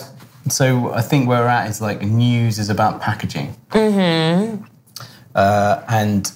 [0.49, 3.55] so I think where we're at is like news is about packaging.
[3.69, 4.63] Mm-hmm.
[5.35, 6.31] Uh, and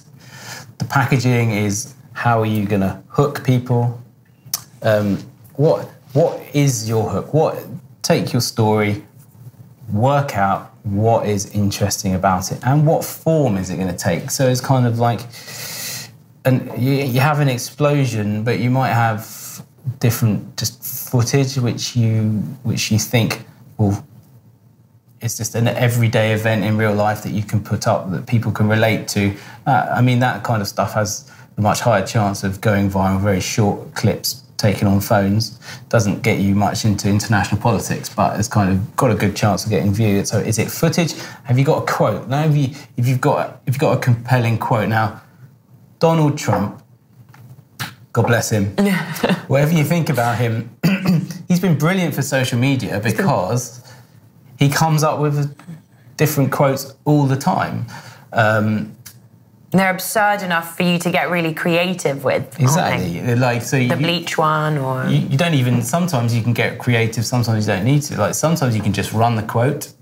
[0.78, 4.00] the packaging is how are you going to hook people?
[4.82, 5.18] Um,
[5.56, 7.34] what what is your hook?
[7.34, 7.58] What
[8.02, 9.04] take your story,
[9.92, 14.30] work out what is interesting about it, and what form is it going to take?
[14.30, 15.20] So it's kind of like,
[16.44, 19.64] and you, you have an explosion, but you might have
[19.98, 22.22] different just footage which you
[22.62, 23.44] which you think
[23.76, 24.02] will
[25.20, 28.52] it's just an everyday event in real life that you can put up that people
[28.52, 29.34] can relate to.
[29.66, 33.20] Uh, I mean, that kind of stuff has a much higher chance of going viral.
[33.20, 38.48] Very short clips taken on phones doesn't get you much into international politics, but it's
[38.48, 40.26] kind of got a good chance of getting viewed.
[40.26, 41.12] So, is it footage?
[41.44, 42.28] Have you got a quote?
[42.28, 45.20] Now, if, you, if you've got if you've got a compelling quote, now
[45.98, 46.82] Donald Trump,
[48.12, 48.64] God bless him.
[49.48, 50.76] whatever you think about him,
[51.48, 53.82] he's been brilliant for social media because
[54.58, 55.56] he comes up with
[56.16, 57.86] different quotes all the time.
[58.32, 58.94] Um,
[59.78, 62.60] they're absurd enough for you to get really creative with.
[62.60, 63.34] Exactly.
[63.34, 65.82] Like so, the bleach one, or you, you, don't even.
[65.82, 67.24] Sometimes you can get creative.
[67.24, 68.18] Sometimes you don't need to.
[68.18, 69.92] Like sometimes you can just run the quote.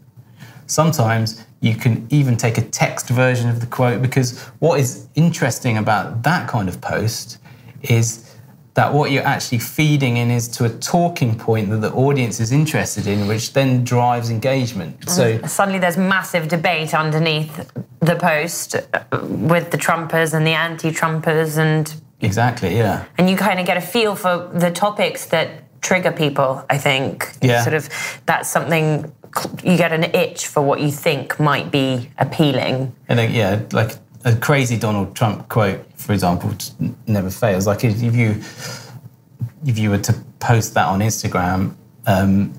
[0.66, 5.78] Sometimes you can even take a text version of the quote because what is interesting
[5.78, 7.38] about that kind of post
[7.82, 8.31] is
[8.74, 12.52] that what you're actually feeding in is to a talking point that the audience is
[12.52, 15.08] interested in, which then drives engagement.
[15.10, 21.58] So suddenly there's massive debate underneath the post uh, with the Trumpers and the anti-Trumpers
[21.58, 23.04] and exactly, yeah.
[23.18, 25.48] And you kind of get a feel for the topics that
[25.82, 26.64] trigger people.
[26.70, 27.62] I think, yeah.
[27.62, 27.90] Sort of,
[28.24, 29.12] that's something
[29.62, 32.94] you get an itch for what you think might be appealing.
[33.08, 36.52] And uh, yeah, like a crazy Donald Trump quote, for example,
[37.06, 37.66] never fails.
[37.66, 38.42] Like if you
[39.64, 41.74] if you were to post that on Instagram,
[42.06, 42.52] um,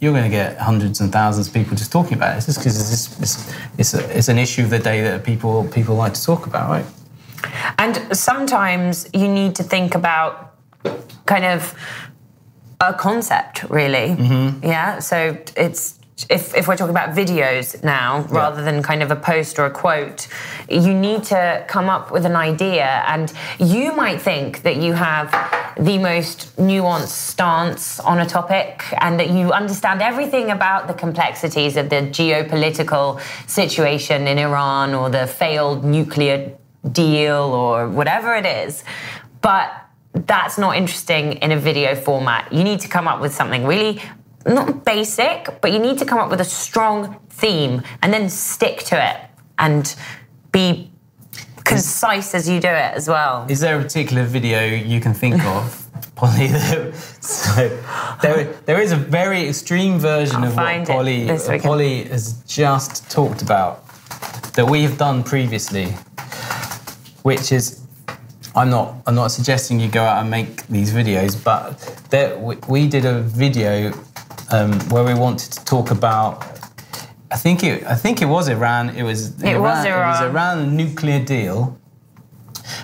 [0.00, 2.38] you're going to get hundreds and thousands of people just talking about it.
[2.38, 5.68] It's just because it's, it's, it's, a, it's an issue of the day that people
[5.68, 6.86] people like to talk about, right?
[7.78, 10.54] And sometimes you need to think about
[11.26, 11.74] kind of
[12.80, 14.16] a concept, really.
[14.16, 14.64] Mm-hmm.
[14.64, 15.00] Yeah.
[15.00, 15.97] So it's
[16.28, 19.70] if, if we're talking about videos now, rather than kind of a post or a
[19.70, 20.26] quote,
[20.68, 23.04] you need to come up with an idea.
[23.06, 25.30] And you might think that you have
[25.78, 31.76] the most nuanced stance on a topic and that you understand everything about the complexities
[31.76, 36.52] of the geopolitical situation in Iran or the failed nuclear
[36.90, 38.82] deal or whatever it is.
[39.40, 39.72] But
[40.26, 42.52] that's not interesting in a video format.
[42.52, 44.02] You need to come up with something really
[44.54, 48.78] not basic, but you need to come up with a strong theme and then stick
[48.84, 49.20] to it
[49.58, 49.94] and
[50.52, 50.90] be
[51.64, 53.46] concise as you do it as well.
[53.48, 55.84] Is there a particular video you can think of?
[56.14, 56.48] Polly,
[57.20, 57.68] so
[58.22, 61.28] there, there is a very extreme version I'll of what Polly.
[61.60, 63.86] Polly has just talked about
[64.54, 65.86] that we have done previously,
[67.22, 67.82] which is
[68.56, 71.78] I'm not I'm not suggesting you go out and make these videos, but
[72.10, 73.92] there, we, we did a video
[74.50, 76.44] um, where we wanted to talk about.
[77.30, 78.90] I think it I think it was Iran.
[78.90, 79.86] It was It was Iran.
[79.86, 80.30] It was Iran.
[80.30, 81.78] Iran the nuclear deal,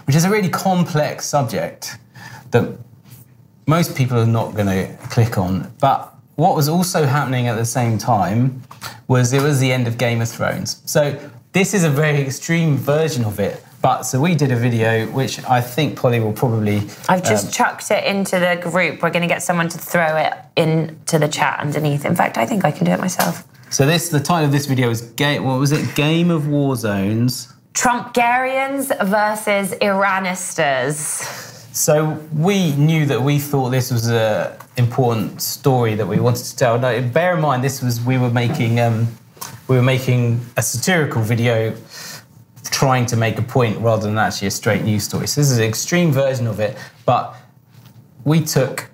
[0.05, 1.97] which is a really complex subject
[2.51, 2.79] that
[3.67, 5.73] most people are not going to click on.
[5.81, 8.63] But what was also happening at the same time
[9.09, 10.83] was it was the end of Game of Thrones.
[10.85, 11.19] So
[11.53, 13.65] this is a very extreme version of it.
[13.85, 16.77] But so we did a video which I think Polly will probably.
[17.07, 19.03] I've just um, chucked it into the group.
[19.03, 22.07] We're going to get someone to throw it into the chat underneath.
[22.07, 23.45] In fact, I think I can do it myself.
[23.69, 25.45] so this the title of this video is Game.
[25.45, 25.95] What was it?
[25.95, 27.53] Game of War Zones.
[27.75, 30.97] Trumpgarians versus Iranisters.
[31.77, 36.57] So we knew that we thought this was a important story that we wanted to
[36.57, 36.79] tell.
[36.79, 39.09] Now, bear in mind, this was we were making um,
[39.69, 41.75] we were making a satirical video,
[42.85, 45.27] trying to make a point rather than actually a straight news story.
[45.27, 47.35] So this is an extreme version of it, but
[48.25, 48.91] we took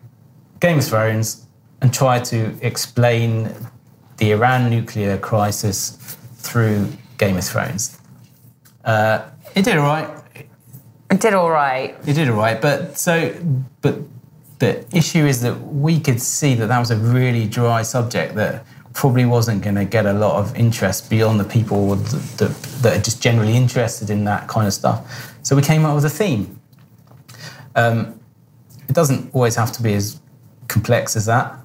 [0.61, 1.49] Game of Thrones
[1.81, 3.53] and tried to explain
[4.19, 5.81] the Iran nuclear crisis
[6.37, 6.87] through
[7.19, 7.99] Game of Thrones.
[8.85, 10.09] Uh, it did all right.
[11.11, 11.97] It did all right.
[12.07, 13.35] You did all right, but so,
[13.83, 13.97] but
[14.61, 15.57] the issue is that
[15.89, 19.85] we could see that that was a really dry subject that probably wasn't going to
[19.85, 22.49] get a lot of interest beyond the people that,
[22.83, 25.35] that, are just generally interested in that kind of stuff.
[25.43, 26.61] So we came up with a theme.
[27.77, 28.21] Um,
[28.89, 30.21] it doesn't always have to be as
[30.69, 31.57] complex as that,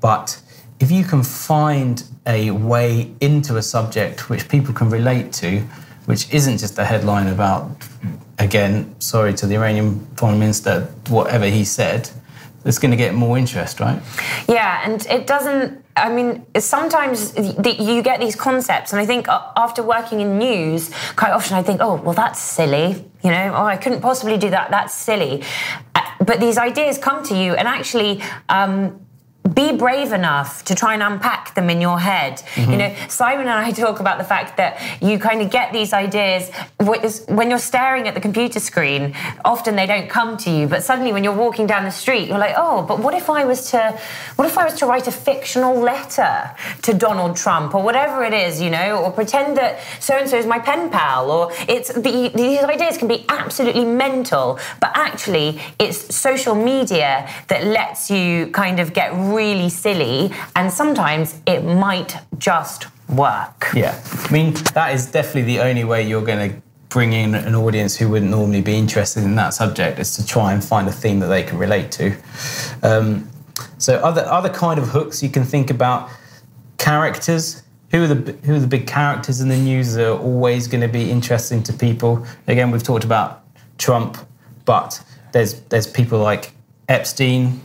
[0.00, 0.40] but
[0.80, 5.60] if you can find a way into a subject which people can relate to,
[6.06, 7.70] which isn't just a headline about,
[8.38, 12.10] again, sorry to the Iranian foreign minister, whatever he said,
[12.64, 14.00] it's going to get more interest, right?
[14.48, 15.83] Yeah, and it doesn't.
[15.96, 21.30] I mean, sometimes you get these concepts, and I think after working in news, quite
[21.30, 23.04] often I think, oh, well, that's silly.
[23.22, 24.70] You know, oh, I couldn't possibly do that.
[24.70, 25.42] That's silly.
[25.94, 28.22] Uh, But these ideas come to you, and actually.
[28.48, 29.00] Um,
[29.52, 32.42] be brave enough to try and unpack them in your head.
[32.56, 32.76] You mm-hmm.
[32.78, 36.50] know, Simon and I talk about the fact that you kind of get these ideas
[36.78, 39.14] when you're staring at the computer screen.
[39.44, 42.38] Often they don't come to you, but suddenly when you're walking down the street, you're
[42.38, 43.98] like, oh, but what if I was to,
[44.36, 46.50] what if I was to write a fictional letter
[46.82, 50.38] to Donald Trump or whatever it is, you know, or pretend that so and so
[50.38, 55.60] is my pen pal, or it's the, these ideas can be absolutely mental, but actually
[55.78, 62.16] it's social media that lets you kind of get really silly, and sometimes it might
[62.38, 63.68] just work.
[63.74, 64.00] Yeah.
[64.14, 67.96] I mean, that is definitely the only way you're going to bring in an audience
[67.96, 71.18] who wouldn't normally be interested in that subject is to try and find a theme
[71.18, 72.16] that they can relate to.
[72.84, 73.28] Um,
[73.78, 76.08] so other other kind of hooks you can think about
[76.78, 77.62] characters.
[77.90, 80.80] Who are the who are the big characters in the news that are always going
[80.82, 82.24] to be interesting to people?
[82.46, 83.44] Again, we've talked about
[83.78, 84.16] Trump,
[84.64, 86.52] but there's there's people like
[86.88, 87.60] Epstein.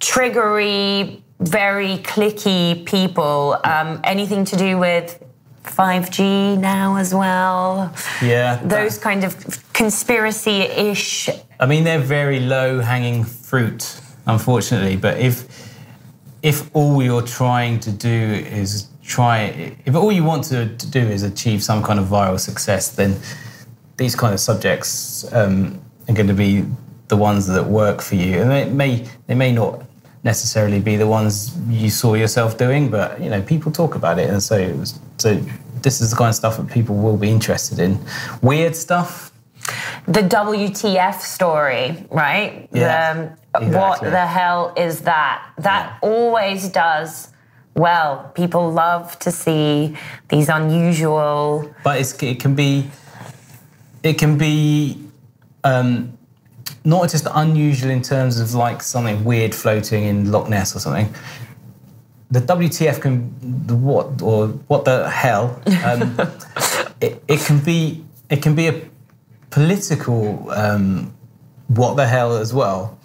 [0.00, 3.58] Triggery, very clicky people.
[3.64, 5.22] Um, anything to do with
[5.64, 7.92] 5G now as well.
[8.22, 11.28] Yeah, Those kind of conspiracy ish.
[11.60, 14.96] I mean, they're very low hanging fruit, unfortunately.
[14.96, 15.66] But if
[16.42, 21.00] if all you're trying to do is try, if all you want to, to do
[21.00, 23.16] is achieve some kind of viral success, then
[23.96, 26.64] these kind of subjects um, are going to be
[27.08, 29.85] the ones that work for you, and they may they may not
[30.26, 34.28] necessarily be the ones you saw yourself doing, but you know people talk about it,
[34.28, 35.40] and so it was, so
[35.82, 37.98] this is the kind of stuff that people will be interested in.
[38.42, 39.32] Weird stuff.
[40.06, 42.68] The WTF story, right?
[42.72, 45.36] Yeah, The, um, What the hell is that?
[45.58, 47.32] That always does
[47.74, 48.30] well.
[48.34, 49.96] People love to see
[50.28, 51.74] these unusual.
[51.82, 52.90] but it's, it can be
[54.02, 54.98] it can be
[55.64, 56.15] um,
[56.84, 61.12] not just unusual in terms of like something weird floating in Loch Ness or something.
[62.30, 63.34] The WTF can
[63.66, 65.60] the what or what the hell?
[65.84, 66.18] Um,
[67.00, 68.82] it, it can be it can be a
[69.50, 71.14] political um,
[71.68, 72.98] what the hell as well.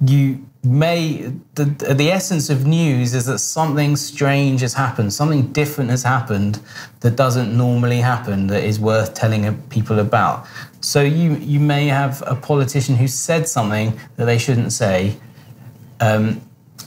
[0.00, 5.90] You may the the essence of news is that something strange has happened, something different
[5.90, 6.60] has happened
[7.00, 10.46] that doesn't normally happen that is worth telling people about.
[10.80, 15.16] So you you may have a politician who said something that they shouldn't say.
[16.00, 16.40] Um,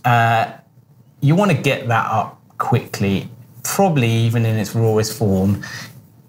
[0.06, 0.54] uh,
[1.20, 3.30] you want to get that up quickly,
[3.64, 5.64] probably even in its rawest form.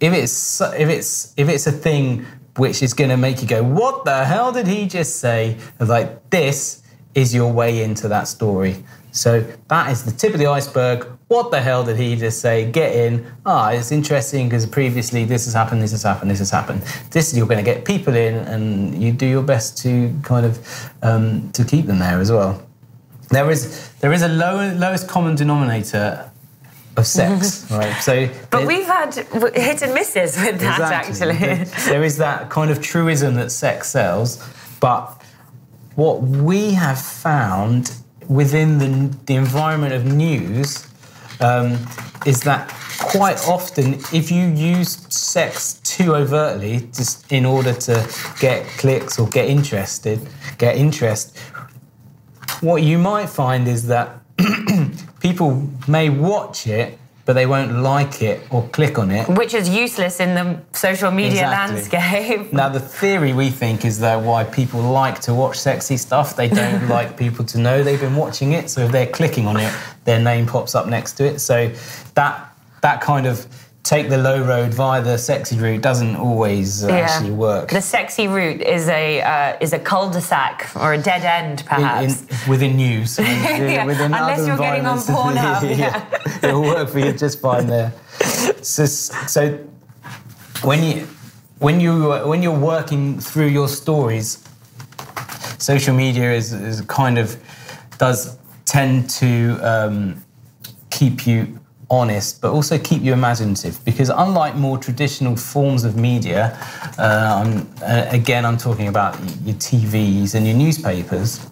[0.00, 3.62] If it's if it's if it's a thing which is going to make you go,
[3.62, 6.82] "What the hell did he just say?" Like this
[7.14, 8.84] is your way into that story.
[9.12, 11.06] So that is the tip of the iceberg.
[11.33, 12.70] What the hell did he just say?
[12.70, 13.26] Get in.
[13.47, 16.83] Ah, it's interesting because previously this has happened, this has happened, this has happened.
[17.11, 20.91] This you're going to get people in, and you do your best to kind of
[21.03, 22.62] um, to keep them there as well.
[23.30, 26.30] There is there is a low, lowest common denominator
[26.99, 27.95] of sex, right?
[28.03, 31.30] So, but we've had hit and misses with that exactly.
[31.30, 31.64] actually.
[31.91, 34.37] there is that kind of truism that sex sells,
[34.80, 35.07] but
[35.95, 37.95] what we have found
[38.28, 40.91] within the, the environment of news
[41.43, 41.78] um,
[42.24, 42.68] is that
[42.99, 48.09] quite often, if you use sex too overtly, just in order to
[48.40, 50.20] get clicks or get interested,
[50.59, 51.36] get interest,
[52.61, 54.20] what you might find is that
[55.20, 59.28] people may watch it but they won't like it or click on it.
[59.28, 61.76] Which is useless in the social media exactly.
[61.76, 62.53] landscape.
[62.53, 66.49] Now, the theory we think is that why people like to watch sexy stuff, they
[66.49, 68.70] don't like people to know they've been watching it.
[68.70, 69.72] So if they're clicking on it,
[70.05, 71.38] their name pops up next to it.
[71.38, 71.72] So
[72.14, 73.46] that that kind of
[73.82, 76.94] take the low road via the sexy route doesn't always uh, yeah.
[76.94, 77.70] actually work.
[77.70, 82.22] The sexy route is a uh, is a cul-de-sac or a dead end, perhaps.
[82.22, 83.84] In, in, within news, yeah.
[83.84, 86.07] within Unless you're getting on Pornhub, yeah.
[86.42, 87.92] it'll work for you just fine there.
[88.62, 89.59] So, so
[90.62, 91.07] when you
[91.59, 94.44] when you when you're working through your stories,
[95.59, 97.36] social media is, is kind of
[97.98, 98.36] does
[98.72, 100.24] tend to um,
[100.88, 101.60] keep you
[101.90, 103.84] honest, but also keep you imaginative.
[103.84, 106.58] Because unlike more traditional forms of media,
[106.98, 109.12] uh, I'm, uh, again, I'm talking about
[109.44, 111.46] your TVs and your newspapers.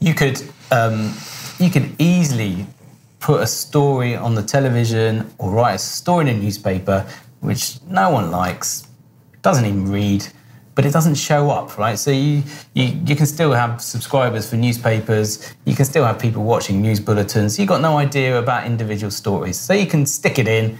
[0.00, 0.42] You could
[0.72, 1.14] um,
[1.60, 2.66] you could easily
[3.20, 7.06] put a story on the television or write a story in a newspaper
[7.38, 8.88] which no one likes,
[9.42, 10.26] doesn't even read,
[10.74, 11.98] but it doesn't show up, right?
[11.98, 12.42] So you,
[12.74, 17.00] you, you can still have subscribers for newspapers, you can still have people watching news
[17.00, 17.58] bulletins.
[17.58, 19.58] You've got no idea about individual stories.
[19.58, 20.78] So you can stick it in.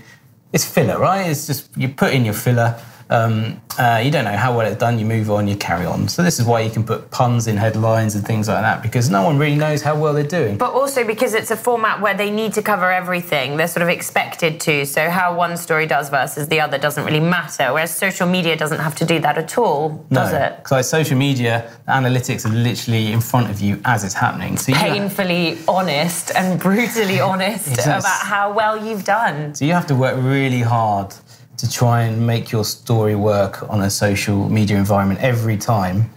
[0.53, 1.30] It's filler, right?
[1.30, 2.78] It's just you put in your filler
[3.12, 6.08] um, uh, you don't know how well it's done, you move on, you carry on.
[6.08, 9.10] So this is why you can put puns in headlines and things like that because
[9.10, 10.56] no one really knows how well they're doing.
[10.56, 13.90] But also because it's a format where they need to cover everything, they're sort of
[13.90, 14.86] expected to.
[14.86, 17.72] So how one story does versus the other doesn't really matter.
[17.72, 20.56] Whereas social media doesn't have to do that at all, does no, it?
[20.56, 24.56] Because like social media, analytics are literally in front of you as it's happening.
[24.56, 29.54] So painfully honest and brutally honest about how well you've done.
[29.54, 31.14] So you have to work really hard
[31.62, 36.10] to try and make your story work on a social media environment every time,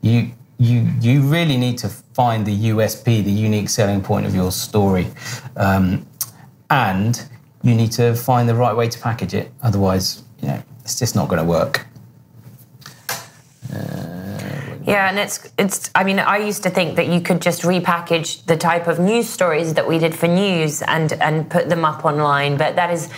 [0.00, 4.52] you you you really need to find the USP, the unique selling point of your
[4.52, 5.08] story,
[5.56, 6.06] um,
[6.70, 7.20] and
[7.64, 9.50] you need to find the right way to package it.
[9.64, 11.84] Otherwise, you know, it's just not going to work.
[13.74, 14.21] Uh,
[14.84, 15.90] yeah, and it's it's.
[15.94, 19.28] I mean, I used to think that you could just repackage the type of news
[19.28, 22.56] stories that we did for news and and put them up online.
[22.56, 23.08] But that is,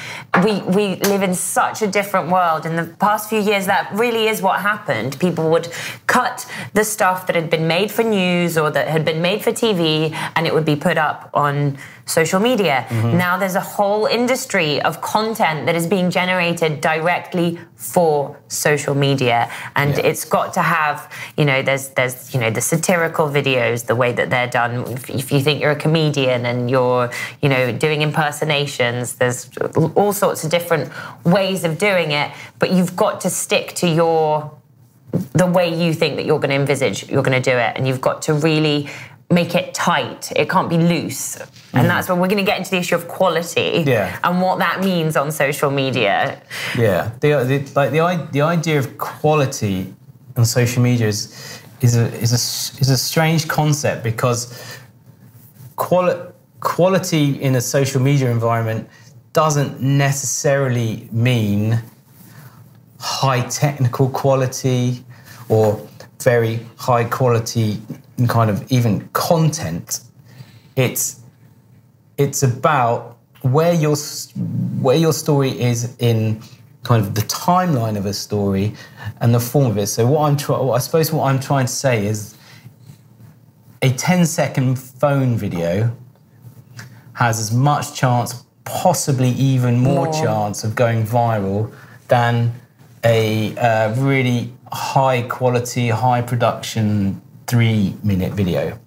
[0.44, 2.66] we we live in such a different world.
[2.66, 5.18] In the past few years, that really is what happened.
[5.18, 5.68] People would
[6.06, 9.50] cut the stuff that had been made for news or that had been made for
[9.50, 12.86] TV, and it would be put up on social media.
[12.88, 13.18] Mm-hmm.
[13.18, 19.50] Now there's a whole industry of content that is being generated directly for social media,
[19.76, 20.06] and yeah.
[20.06, 24.12] it's got to have you know there's there's you know the satirical videos, the way
[24.12, 24.86] that they're done.
[24.92, 27.10] If, if you think you're a comedian and you're
[27.42, 29.50] you know doing impersonations, there's
[29.94, 30.92] all sorts of different
[31.24, 34.52] ways of doing it, but you've got to stick to your
[35.32, 37.86] the way you think that you're going to envisage you're going to do it and
[37.86, 38.88] you've got to really
[39.30, 40.32] make it tight.
[40.36, 41.36] It can't be loose.
[41.72, 41.88] And mm.
[41.88, 44.18] that's where we're going to get into the issue of quality yeah.
[44.22, 46.40] and what that means on social media.
[46.76, 49.92] Yeah, the, the, like the, the idea of quality
[50.36, 54.78] on social media is, is, a, is, a, is a strange concept because
[55.76, 56.20] quali-
[56.60, 58.88] quality in a social media environment
[59.32, 61.82] doesn't necessarily mean
[63.00, 65.04] high technical quality
[65.48, 65.86] or
[66.22, 67.78] very high quality
[68.28, 70.00] kind of even content.
[70.76, 71.20] It's
[72.16, 73.96] it's about where your
[74.80, 76.42] where your story is in
[76.82, 78.74] kind of the timeline of a story
[79.20, 79.86] and the form of it.
[79.86, 82.36] So what I'm trying, I suppose what I'm trying to say is
[83.82, 85.94] a 10 second phone video
[87.14, 90.12] has as much chance, possibly even more, More.
[90.12, 91.72] chance of going viral
[92.08, 92.52] than
[93.04, 98.78] a uh, really high quality, high production three minute video.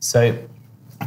[0.00, 0.36] So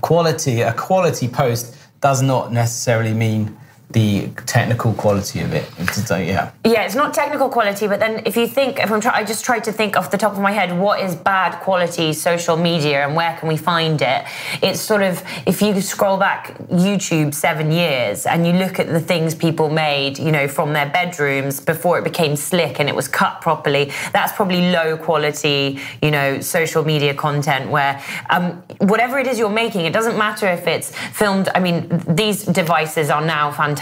[0.01, 3.57] quality, a quality post does not necessarily mean
[3.91, 5.69] the technical quality of it.
[5.77, 6.51] It's, yeah.
[6.65, 9.45] Yeah, it's not technical quality, but then if you think, if I'm trying, I just
[9.45, 13.05] tried to think off the top of my head, what is bad quality social media
[13.05, 14.25] and where can we find it?
[14.61, 18.99] It's sort of, if you scroll back YouTube seven years and you look at the
[18.99, 23.07] things people made, you know, from their bedrooms before it became slick and it was
[23.07, 29.27] cut properly, that's probably low quality, you know, social media content where um, whatever it
[29.27, 31.49] is you're making, it doesn't matter if it's filmed.
[31.53, 33.74] I mean, these devices are now fantastic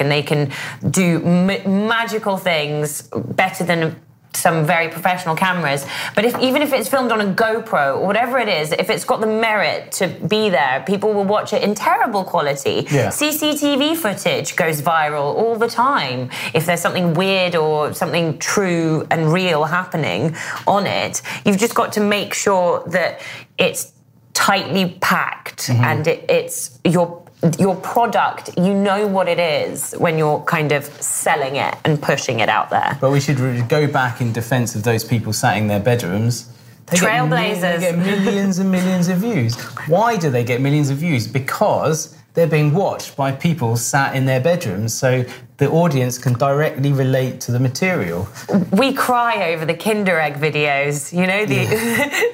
[0.00, 0.52] and they can
[0.90, 3.96] do magical things better than
[4.36, 5.86] some very professional cameras.
[6.14, 9.04] But if even if it's filmed on a GoPro or whatever it is, if it's
[9.04, 12.86] got the merit to be there, people will watch it in terrible quality.
[12.90, 13.08] Yeah.
[13.08, 16.30] CCTV footage goes viral all the time.
[16.54, 20.36] If there's something weird or something true and real happening
[20.66, 23.20] on it, you've just got to make sure that
[23.58, 23.92] it's
[24.34, 25.82] tightly packed mm-hmm.
[25.82, 27.25] and it, it's your
[27.58, 32.40] your product you know what it is when you're kind of selling it and pushing
[32.40, 35.56] it out there But we should re- go back in defense of those people sat
[35.58, 36.48] in their bedrooms.
[36.86, 37.80] They get Trailblazers.
[37.80, 39.60] They get millions and millions of views.
[39.88, 41.26] Why do they get millions of views?
[41.26, 45.24] Because they're being watched by people sat in their bedrooms, so
[45.58, 48.28] the audience can directly relate to the material.
[48.72, 51.12] we cry over the Kinder Egg videos.
[51.12, 51.64] You know the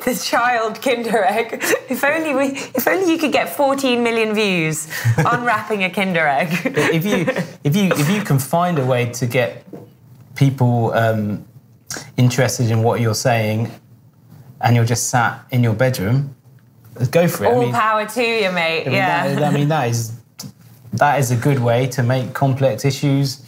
[0.05, 1.63] the child Kinder Egg.
[1.89, 6.49] If only we, if only you could get 14 million views unwrapping a Kinder Egg.
[6.65, 7.27] if you
[7.63, 9.65] if you if you can find a way to get
[10.35, 11.45] people um,
[12.17, 13.71] interested in what you're saying,
[14.61, 16.35] and you're just sat in your bedroom,
[17.11, 17.49] go for it.
[17.49, 18.83] I All mean, power to you, mate.
[18.83, 19.35] I mean, yeah.
[19.35, 20.13] that, I mean, that is
[20.93, 23.43] that is a good way to make complex issues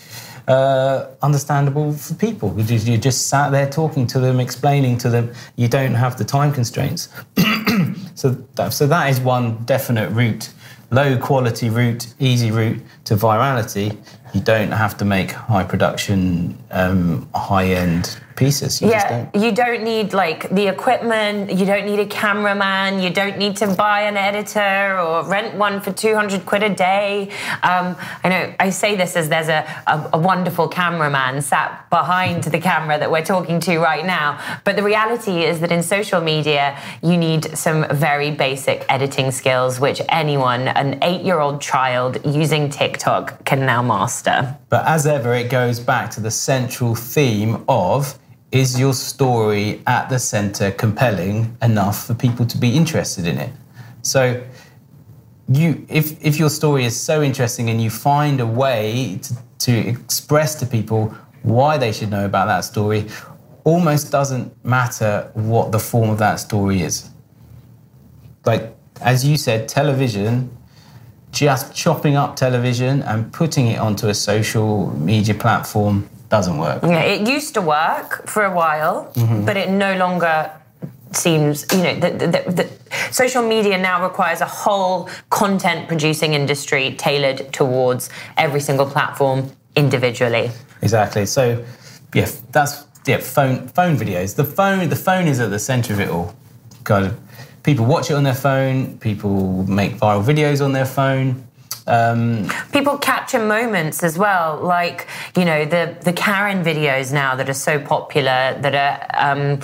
[0.49, 2.51] uh, understandable for people.
[2.51, 5.32] Because You just, you just sat there talking to them, explaining to them.
[5.57, 7.09] You don't have the time constraints.
[8.14, 10.53] so, that, so that is one definite route,
[10.90, 13.97] low quality route, easy route to virality.
[14.34, 18.80] You don't have to make high production, um, high end pieces.
[18.80, 19.43] You just Yeah, don't.
[19.45, 23.66] you don't need like the equipment, you don't need a cameraman, you don't need to
[23.74, 27.30] buy an editor or rent one for 200 quid a day.
[27.62, 32.45] Um, I know I say this as there's a, a, a wonderful cameraman sat behind
[32.45, 34.39] the camera that we're talking to right now.
[34.64, 39.78] But the reality is that in social media, you need some very basic editing skills,
[39.80, 44.57] which anyone, an eight year old child using TikTok, can now master.
[44.75, 48.18] But as ever, it goes back to the central theme of
[48.51, 53.53] is your story at the center compelling enough for people to be interested in it?
[54.03, 54.43] So
[55.47, 59.72] you if if your story is so interesting and you find a way to, to
[59.72, 61.14] express to people
[61.45, 63.07] why they should know about that story,
[63.62, 67.11] almost doesn't matter what the form of that story is.
[68.45, 70.51] Like as you said, television
[71.35, 76.82] just chopping up television and putting it onto a social media platform doesn't work.
[76.82, 79.45] Yeah, it used to work for a while, mm-hmm.
[79.45, 80.51] but it no longer
[81.12, 82.68] seems, you know, the
[83.11, 90.51] social media now requires a whole content producing industry tailored towards every single platform individually.
[90.82, 91.26] Exactly.
[91.26, 91.64] So,
[92.14, 94.37] yeah, that's yeah, phone phone videos.
[94.37, 96.35] The phone the phone is at the center of it all.
[96.85, 97.18] Kind of
[97.65, 98.99] people watch it on their phone.
[98.99, 101.45] People make viral videos on their phone.
[101.87, 105.07] Um, People capture moments as well, like
[105.37, 109.33] you know the the Karen videos now that are so popular that are.
[109.37, 109.61] Um,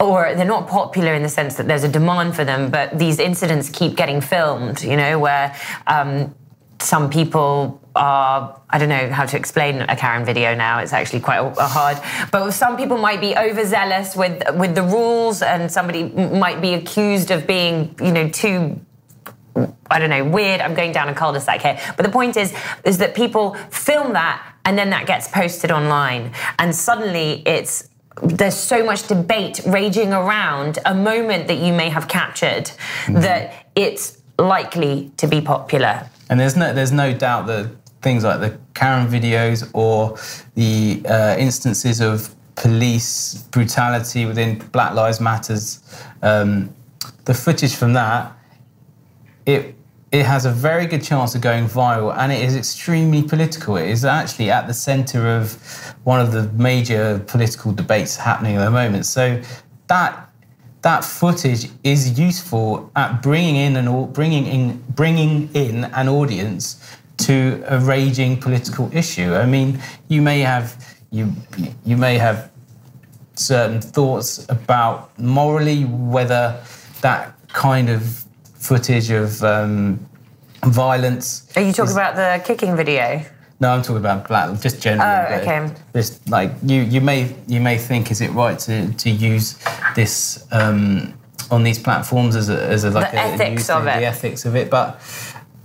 [0.00, 3.20] or they're not popular in the sense that there's a demand for them, but these
[3.20, 5.54] incidents keep getting filmed, you know, where
[5.86, 6.34] um,
[6.80, 11.20] some people are, I don't know how to explain a Karen video now, it's actually
[11.20, 11.98] quite hard,
[12.30, 17.30] but some people might be overzealous with, with the rules and somebody might be accused
[17.30, 18.80] of being, you know, too
[19.90, 20.60] I don't know, weird.
[20.60, 21.80] I'm going down a cul-de-sac here.
[21.96, 26.32] But the point is, is that people film that and then that gets posted online.
[26.60, 27.88] And suddenly it's,
[28.22, 33.14] there's so much debate raging around a moment that you may have captured mm-hmm.
[33.20, 36.08] that it's likely to be popular.
[36.30, 40.16] and there's no there's no doubt that things like the Karen videos or
[40.54, 45.80] the uh, instances of police brutality within Black Lives Matters.
[46.22, 46.74] Um,
[47.24, 48.32] the footage from that,
[49.46, 49.74] it
[50.10, 53.76] it has a very good chance of going viral and it is extremely political.
[53.76, 55.52] It is actually at the center of
[56.04, 59.04] one of the major political debates happening at the moment.
[59.04, 59.42] So
[59.88, 60.30] that
[60.82, 67.62] that footage is useful at bringing in an bringing in bringing in an audience to
[67.66, 69.34] a raging political issue.
[69.34, 71.32] I mean, you may have you
[71.84, 72.50] you may have
[73.34, 76.60] certain thoughts about morally whether
[77.00, 79.98] that kind of footage of um,
[80.64, 81.50] violence.
[81.56, 83.22] Are you talking is, about the kicking video?
[83.60, 85.34] No, I'm talking about black, just generally.
[85.34, 85.74] Oh, okay.
[85.94, 89.58] Just like you, you may you may think, is it right to to use
[89.94, 91.14] this um,
[91.50, 94.44] on these platforms as a as a like the a, ethics of it, the ethics
[94.44, 95.00] of it, but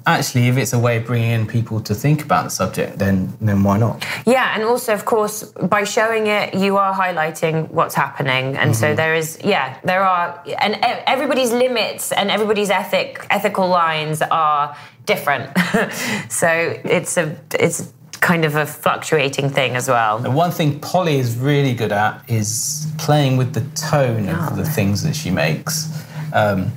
[0.06, 3.34] actually, if it's a way of bringing in people to think about the subject, then
[3.39, 4.06] then why not?
[4.26, 8.74] Yeah, and also, of course, by showing it, you are highlighting what's happening, and mm-hmm.
[8.74, 14.76] so there is, yeah, there are, and everybody's limits and everybody's ethic ethical lines are
[15.06, 15.58] different.
[16.30, 20.20] so it's a it's kind of a fluctuating thing as well.
[20.20, 24.47] The one thing Polly is really good at is playing with the tone oh.
[24.47, 25.89] of the things that she makes.
[26.34, 26.72] Um,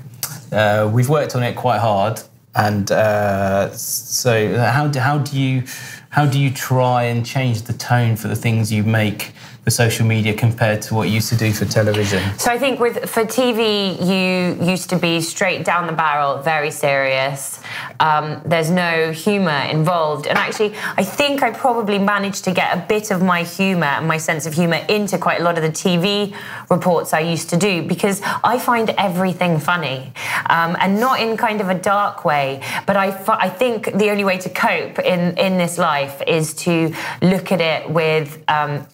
[0.52, 2.20] uh, we've worked on it quite hard
[2.56, 5.64] and uh, so, how do, how do you
[6.10, 9.32] how do you try and change the tone for the things you make
[9.66, 12.22] for social media compared to what you used to do for television?
[12.38, 16.70] So I think with for TV, you used to be straight down the barrel, very
[16.70, 17.60] serious.
[17.98, 22.80] Um, there's no humour involved, and actually, I think I probably managed to get a
[22.86, 25.70] bit of my humour and my sense of humour into quite a lot of the
[25.70, 26.32] TV
[26.70, 30.12] reports I used to do because I find everything funny,
[30.48, 32.62] um, and not in kind of a dark way.
[32.86, 36.94] But I, I think the only way to cope in in this life is to
[37.20, 38.86] look at it with um,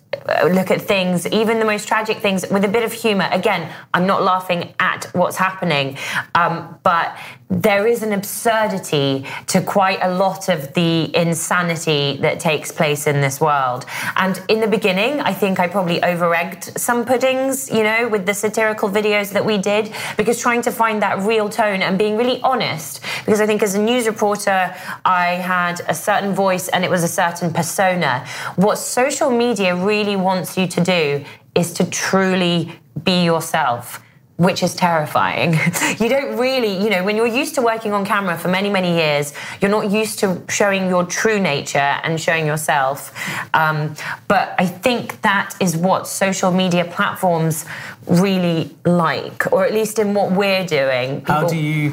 [0.44, 3.28] look at things, even the most tragic things, with a bit of humor.
[3.32, 5.96] Again, I'm not laughing at what's happening,
[6.34, 7.16] um, but
[7.52, 13.20] there is an absurdity to quite a lot of the insanity that takes place in
[13.20, 13.84] this world.
[14.16, 18.24] And in the beginning, I think I probably over egged some puddings, you know, with
[18.24, 22.16] the satirical videos that we did, because trying to find that real tone and being
[22.16, 23.02] really honest.
[23.26, 24.74] Because I think as a news reporter,
[25.04, 28.26] I had a certain voice and it was a certain persona.
[28.56, 31.24] What social media really wants you to do
[31.54, 34.02] is to truly be yourself
[34.36, 35.52] which is terrifying.
[36.00, 38.94] you don't really, you know, when you're used to working on camera for many, many
[38.94, 43.12] years, you're not used to showing your true nature and showing yourself.
[43.54, 43.94] Um,
[44.28, 47.64] but I think that is what social media platforms
[48.06, 51.20] really like, or at least in what we're doing.
[51.20, 51.34] People...
[51.34, 51.90] How do you,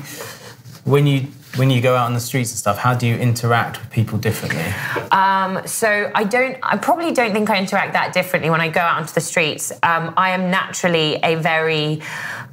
[0.85, 3.79] when you when you go out on the streets and stuff, how do you interact
[3.79, 4.65] with people differently?
[5.11, 6.57] Um, so I don't.
[6.61, 9.71] I probably don't think I interact that differently when I go out onto the streets.
[9.83, 12.01] Um, I am naturally a very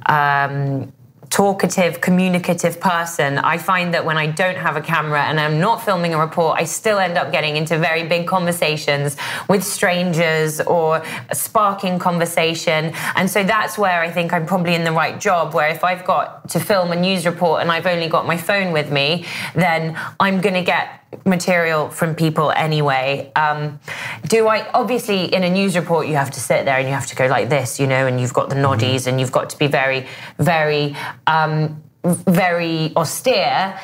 [0.05, 0.91] um,
[1.29, 5.83] talkative, communicative person, I find that when I don't have a camera and I'm not
[5.83, 9.17] filming a report, I still end up getting into very big conversations
[9.47, 11.03] with strangers or
[11.33, 12.93] sparking conversation.
[13.15, 16.05] And so that's where I think I'm probably in the right job, where if I've
[16.05, 19.99] got to film a news report and I've only got my phone with me, then
[20.19, 23.31] I'm going to get material from people anyway.
[23.35, 23.79] Um,
[24.27, 27.07] do I obviously in a news report you have to sit there and you have
[27.07, 29.09] to go like this, you know, and you've got the noddies mm-hmm.
[29.09, 30.05] and you've got to be very,
[30.37, 30.95] very,
[31.25, 33.79] um, very austere.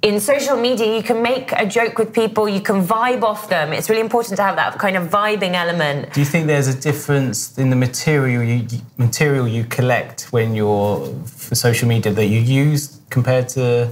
[0.00, 3.72] In social media, you can make a joke with people, you can vibe off them.
[3.72, 6.12] It's really important to have that kind of vibing element.
[6.12, 8.64] Do you think there's a difference in the material you
[8.96, 13.90] material you collect when you're for social media that you use compared to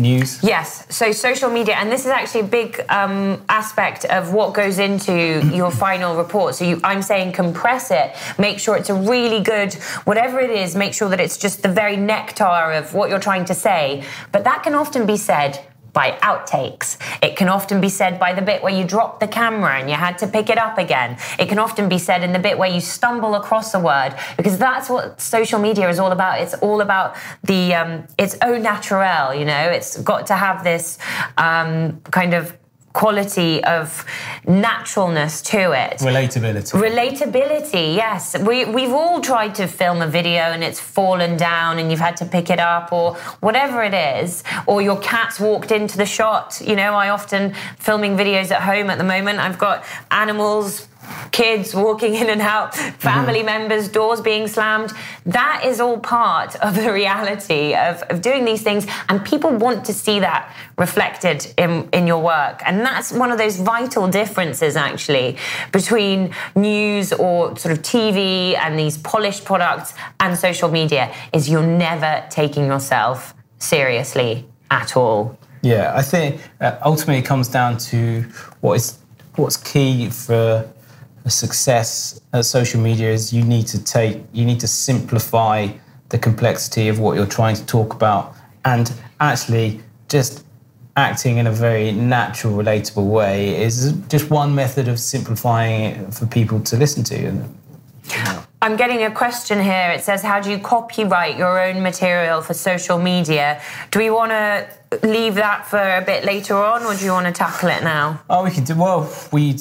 [0.00, 0.42] news?
[0.42, 0.86] Yes.
[0.88, 5.40] So social media, and this is actually a big um, aspect of what goes into
[5.54, 6.54] your final report.
[6.54, 9.74] So you, I'm saying compress it, make sure it's a really good,
[10.04, 13.44] whatever it is, make sure that it's just the very nectar of what you're trying
[13.46, 14.04] to say.
[14.32, 16.96] But that can often be said by outtakes.
[17.22, 19.96] It can often be said by the bit where you dropped the camera and you
[19.96, 21.18] had to pick it up again.
[21.38, 24.58] It can often be said in the bit where you stumble across a word because
[24.58, 26.40] that's what social media is all about.
[26.40, 29.34] It's all about the um, it's au naturel.
[29.34, 30.98] You know, it's got to have this
[31.36, 32.56] um, kind of
[32.92, 34.04] quality of
[34.46, 35.98] naturalness to it.
[35.98, 36.72] Relatability.
[36.72, 38.36] Relatability, yes.
[38.38, 42.16] We, we've all tried to film a video and it's fallen down and you've had
[42.18, 46.60] to pick it up or whatever it is, or your cat's walked into the shot.
[46.64, 50.88] You know, I often filming videos at home at the moment, I've got animals
[51.32, 53.46] kids walking in and out, family mm-hmm.
[53.46, 54.92] members, doors being slammed.
[55.26, 58.86] That is all part of the reality of, of doing these things.
[59.08, 62.62] And people want to see that reflected in, in your work.
[62.66, 65.36] And that's one of those vital differences, actually,
[65.72, 71.62] between news or sort of TV and these polished products and social media, is you're
[71.62, 75.38] never taking yourself seriously at all.
[75.62, 78.22] Yeah, I think uh, ultimately it comes down to
[78.60, 78.98] what is
[79.36, 80.68] what's key for
[81.28, 85.68] success at social media is you need to take you need to simplify
[86.08, 90.44] the complexity of what you're trying to talk about and actually just
[90.96, 96.26] acting in a very natural relatable way is just one method of simplifying it for
[96.26, 97.16] people to listen to
[98.62, 99.90] I'm getting a question here.
[99.90, 103.60] It says, How do you copyright your own material for social media?
[103.90, 104.68] Do we want to
[105.02, 108.20] leave that for a bit later on, or do you want to tackle it now?
[108.28, 108.74] Oh, we can do.
[108.74, 109.54] Well, we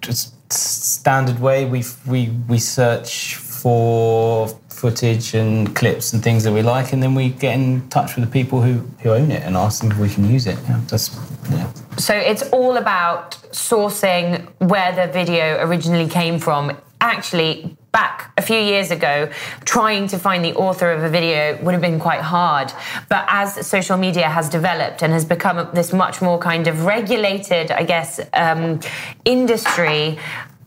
[0.00, 1.64] just standard way.
[1.64, 4.48] We we we search for
[4.80, 8.24] footage and clips and things that we like, and then we get in touch with
[8.24, 10.58] the people who, who own it and ask them if we can use it.
[10.68, 11.18] Yeah, that's
[11.50, 11.70] yeah.
[11.98, 16.76] So it's all about sourcing where the video originally came from.
[17.00, 19.30] Actually, back a few years ago,
[19.64, 22.72] trying to find the author of a video would have been quite hard.
[23.08, 27.70] But as social media has developed and has become this much more kind of regulated,
[27.70, 28.80] I guess, um,
[29.24, 30.18] industry,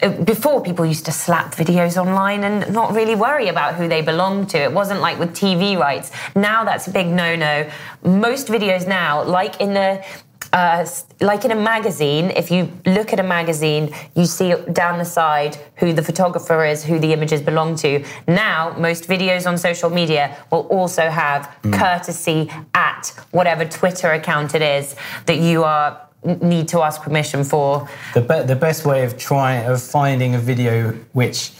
[0.01, 4.01] uh, before people used to slap videos online and not really worry about who they
[4.01, 4.57] belonged to.
[4.57, 6.11] It wasn't like with TV rights.
[6.35, 7.69] Now that's a big no no.
[8.03, 10.03] Most videos now, like in the
[10.53, 10.85] uh,
[11.19, 15.57] like in a magazine, if you look at a magazine, you see down the side
[15.77, 18.05] who the photographer is, who the images belong to.
[18.27, 21.73] Now, most videos on social media will also have mm.
[21.73, 24.95] courtesy at whatever Twitter account it is
[25.25, 25.99] that you are
[26.41, 27.89] need to ask permission for.
[28.13, 31.51] The, be- the best way of trying of finding a video which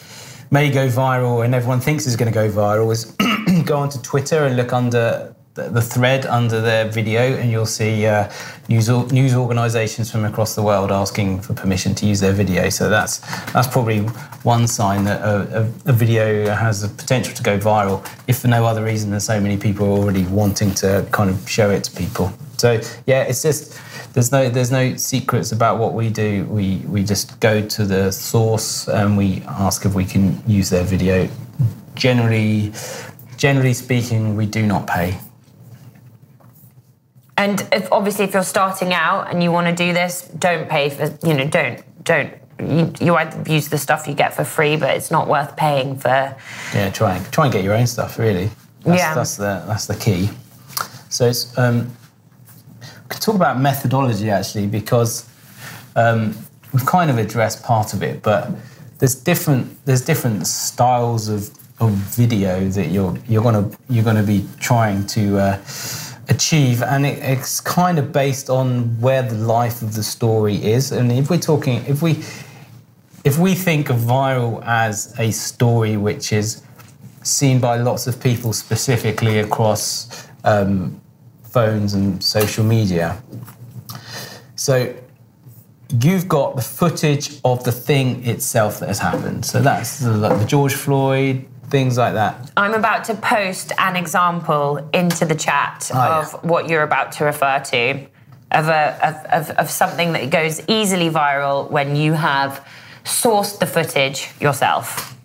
[0.52, 3.06] may go viral and everyone thinks is going to go viral is
[3.66, 8.32] go onto Twitter and look under the thread under their video, and you'll see uh,
[8.70, 12.70] news news organisations from across the world asking for permission to use their video.
[12.70, 13.20] So that's
[13.51, 13.99] that's probably
[14.43, 18.04] one sign that a, a, a, video has the potential to go viral.
[18.28, 21.47] If for no other reason than so many people are already wanting to kind of
[21.47, 22.34] show it to people.
[22.58, 23.80] So yeah, it's just
[24.14, 26.45] there's no there's no secrets about what we do.
[26.45, 30.84] We we just go to the source and we ask if we can use their
[30.84, 31.30] video.
[31.93, 32.74] Generally,
[33.38, 35.20] generally speaking, we do not pay.
[37.38, 40.89] And if obviously if you're starting out and you want to do this, don't pay
[40.89, 44.77] for you know don't don't you, you either use the stuff you get for free,
[44.77, 46.36] but it's not worth paying for.
[46.73, 48.19] Yeah, try and try and get your own stuff.
[48.19, 48.49] Really,
[48.84, 50.29] that's, yeah, that's the that's the key.
[51.09, 51.89] So it's um,
[52.81, 55.27] we could talk about methodology actually because
[55.95, 56.36] um,
[56.71, 58.51] we've kind of addressed part of it, but
[58.99, 64.45] there's different there's different styles of, of video that you're you're gonna you're gonna be
[64.59, 65.39] trying to.
[65.39, 65.63] Uh,
[66.30, 70.91] achieve, and it, it's kind of based on where the life of the story is.
[70.91, 72.24] And if we're talking, if we
[73.24, 76.61] if we think of viral as a story which is
[77.24, 80.99] seen by lots of people, specifically across um,
[81.43, 83.21] phones and social media,
[84.55, 84.93] so
[86.01, 89.45] you've got the footage of the thing itself that has happened.
[89.45, 92.51] So that's the, like the George Floyd things like that.
[92.55, 96.49] I'm about to post an example into the chat oh, of yeah.
[96.51, 98.07] what you're about to refer to,
[98.51, 102.63] of, a, of, of, of something that goes easily viral when you have
[103.05, 105.17] sourced the footage yourself.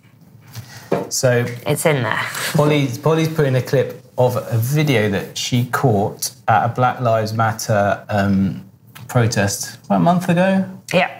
[1.09, 2.25] So it's in there.
[2.53, 7.31] Polly's, Polly's putting a clip of a video that she caught at a Black Lives
[7.31, 8.67] Matter um,
[9.07, 10.67] protest about a month ago.
[10.91, 11.18] Yeah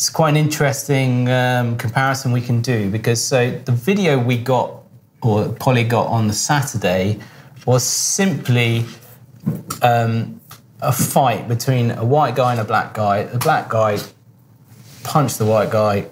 [0.00, 4.82] it's quite an interesting um, comparison we can do because so the video we got
[5.20, 7.18] or Polly got on the Saturday
[7.66, 8.86] was simply
[9.82, 10.40] um,
[10.80, 13.24] a fight between a white guy and a black guy.
[13.24, 13.98] The black guy
[15.02, 16.06] punched the white guy.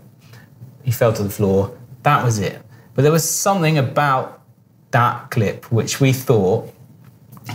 [0.84, 1.74] He fell to the floor.
[2.02, 2.60] That was it.
[2.94, 4.42] But there was something about
[4.90, 6.70] that clip which we thought,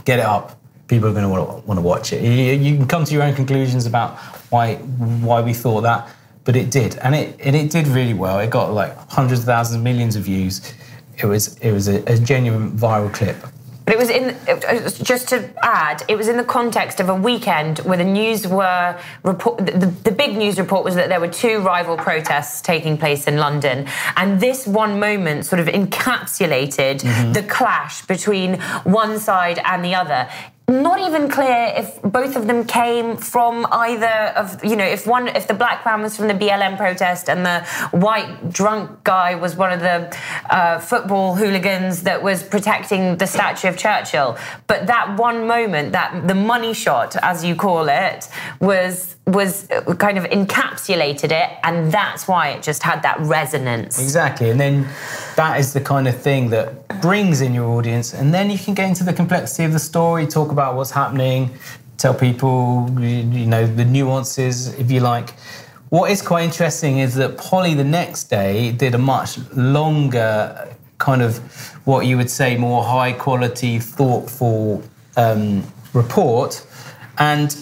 [0.03, 0.59] get it up.
[0.87, 2.23] People are going to want to watch it.
[2.23, 4.17] You, you can come to your own conclusions about
[4.49, 6.09] why why we thought that
[6.45, 8.39] but it did, and it and it did really well.
[8.39, 10.73] It got like hundreds of thousands, millions of views.
[11.17, 13.37] It was it was a, a genuine viral clip.
[13.85, 14.37] But it was in
[15.03, 18.97] just to add, it was in the context of a weekend where the news were
[19.23, 19.57] report.
[19.57, 23.37] The, the, big news report was that there were two rival protests taking place in
[23.37, 23.85] London,
[24.15, 27.33] and this one moment sort of encapsulated mm-hmm.
[27.33, 30.29] the clash between one side and the other
[30.67, 35.27] not even clear if both of them came from either of you know if one
[35.27, 37.59] if the black man was from the BLM protest and the
[37.91, 40.17] white drunk guy was one of the
[40.49, 44.37] uh, football hooligans that was protecting the statue of Churchill.
[44.67, 48.29] But that one moment that the money shot as you call it
[48.61, 53.99] was was uh, kind of encapsulated it and that's why it just had that resonance.
[54.01, 54.87] Exactly and then
[55.35, 58.73] that is the kind of thing that brings in your audience and then you can
[58.73, 61.49] get into the complexity of the story talk about what's happening
[61.97, 65.31] tell people you know the nuances if you like
[65.89, 71.21] what is quite interesting is that polly the next day did a much longer kind
[71.21, 71.37] of
[71.85, 74.81] what you would say more high quality thoughtful
[75.17, 76.65] um, report
[77.17, 77.53] and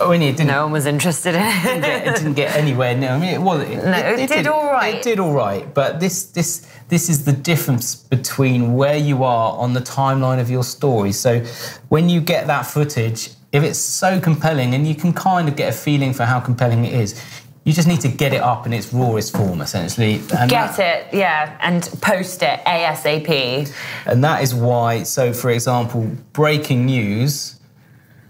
[0.00, 1.62] when it didn't, no one was interested in it.
[1.62, 2.96] Didn't get, it didn't get anywhere.
[2.96, 3.62] No, I mean, it was.
[3.62, 4.96] It, no, it, it, did, all right.
[4.96, 9.58] It did all right, but this this this is the difference between where you are
[9.58, 11.12] on the timeline of your story.
[11.12, 11.40] So,
[11.88, 15.72] when you get that footage, if it's so compelling, and you can kind of get
[15.72, 17.20] a feeling for how compelling it is,
[17.64, 20.22] you just need to get it up in its rawest form, essentially.
[20.38, 23.72] And get that, it, yeah, and post it ASAP.
[24.06, 25.02] And that is why.
[25.02, 27.58] So, for example, breaking news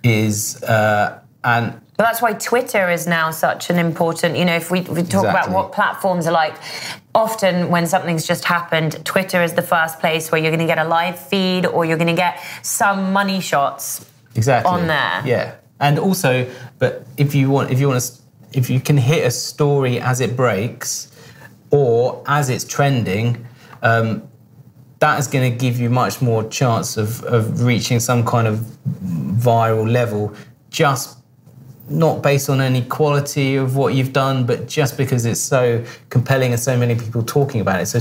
[0.03, 4.71] is uh, and but that's why Twitter is now such an important, you know, if
[4.71, 5.29] we, we talk exactly.
[5.31, 6.55] about what platforms are like,
[7.15, 10.79] often when something's just happened, Twitter is the first place where you're going to get
[10.79, 14.71] a live feed or you're going to get some money shots exactly.
[14.71, 15.23] on there.
[15.25, 15.55] Yeah.
[15.81, 18.13] And also, but if you want, if you want to,
[18.53, 21.11] if you can hit a story as it breaks
[21.71, 23.47] or as it's trending,
[23.83, 24.29] um,
[24.99, 28.59] that is going to give you much more chance of, of reaching some kind of
[28.87, 30.35] viral level
[30.71, 31.19] just
[31.89, 36.53] not based on any quality of what you've done, but just because it's so compelling
[36.53, 37.87] and so many people talking about it.
[37.87, 37.99] So,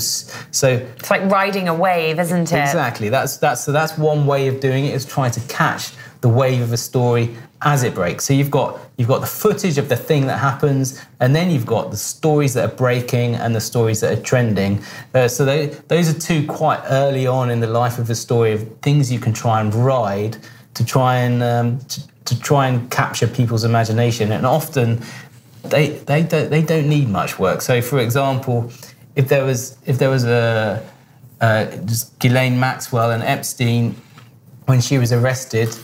[0.52, 2.62] so it's like riding a wave, isn't it?
[2.62, 3.10] Exactly.
[3.10, 6.62] That's that's so that's one way of doing it is trying to catch the wave
[6.62, 8.26] of a story as it breaks.
[8.26, 11.66] So you've got you've got the footage of the thing that happens, and then you've
[11.66, 14.84] got the stories that are breaking and the stories that are trending.
[15.14, 18.54] Uh, so they, those are two quite early on in the life of a story
[18.54, 20.38] of things you can try and ride
[20.76, 24.32] to try and um, to, to try and capture people's imagination.
[24.32, 25.02] And often
[25.64, 27.62] they they don't they don't need much work.
[27.62, 28.72] So for example,
[29.16, 30.86] if there was if there was a
[31.42, 33.96] uh, just Ghislaine Maxwell and Epstein
[34.66, 35.76] when she was arrested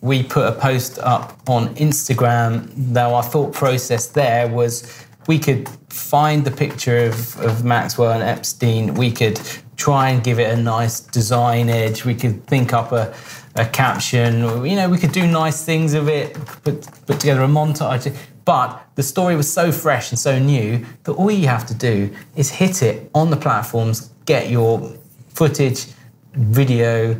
[0.00, 2.74] we put a post up on Instagram.
[2.76, 8.22] Now, our thought process there was we could find the picture of, of Maxwell and
[8.22, 8.94] Epstein.
[8.94, 9.40] We could
[9.76, 12.04] try and give it a nice design edge.
[12.04, 13.14] We could think up a,
[13.56, 14.40] a caption.
[14.64, 18.14] You know, we could do nice things of it, put, put together a montage.
[18.44, 22.10] But the story was so fresh and so new that all you have to do
[22.36, 24.92] is hit it on the platforms, get your
[25.28, 25.86] footage,
[26.34, 27.14] video,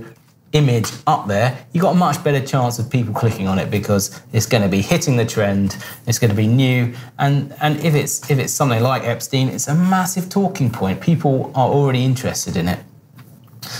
[0.52, 4.20] image up there, you've got a much better chance of people clicking on it because
[4.32, 5.76] it's going to be hitting the trend,
[6.06, 9.68] it's going to be new, and and if it's if it's something like Epstein, it's
[9.68, 11.00] a massive talking point.
[11.00, 12.80] People are already interested in it.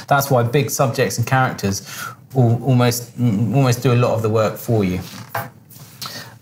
[0.07, 1.83] That's why big subjects and characters
[2.35, 5.01] almost almost do a lot of the work for you.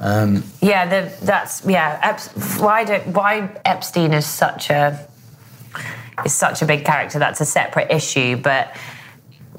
[0.00, 1.98] Um, yeah, the, that's yeah.
[2.02, 5.08] Ep- why do, why Epstein is such a
[6.24, 7.18] is such a big character?
[7.18, 8.76] That's a separate issue, but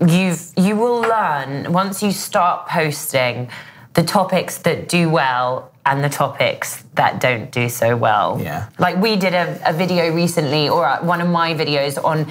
[0.08, 3.50] you've you will learn once you start posting
[3.94, 8.40] the topics that do well and the topics that don't do so well.
[8.42, 8.70] Yeah.
[8.78, 12.28] Like we did a, a video recently, or one of my videos on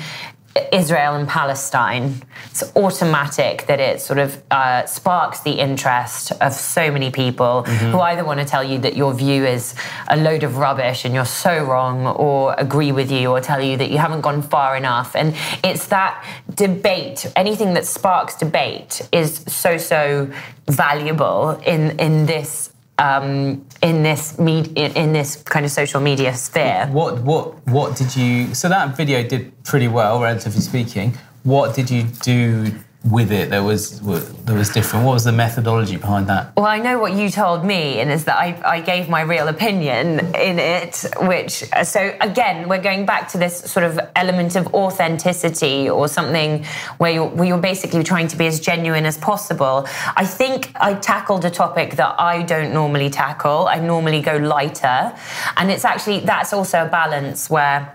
[0.73, 6.91] Israel and Palestine, it's automatic that it sort of uh, sparks the interest of so
[6.91, 7.93] many people mm-hmm.
[7.93, 9.75] who either want to tell you that your view is
[10.09, 13.77] a load of rubbish and you're so wrong, or agree with you, or tell you
[13.77, 15.15] that you haven't gone far enough.
[15.15, 16.25] And it's that
[16.55, 20.31] debate, anything that sparks debate, is so, so
[20.67, 22.68] valuable in, in this
[22.99, 26.89] um, in this med- in this kind of social media sphere.
[26.91, 28.55] What what what did you?
[28.55, 31.17] So that video did pretty well, relatively speaking.
[31.45, 32.73] What did you do
[33.11, 35.05] with it there was there was different?
[35.05, 36.55] What was the methodology behind that?
[36.57, 39.49] Well, I know what you told me, and is that I, I gave my real
[39.49, 41.05] opinion in it.
[41.21, 46.65] Which so again, we're going back to this sort of element of authenticity or something
[46.99, 49.87] where you're, where you're basically trying to be as genuine as possible.
[50.17, 53.69] I think I tackled a topic that I don't normally tackle.
[53.69, 55.15] I normally go lighter,
[55.57, 57.95] and it's actually that's also a balance where.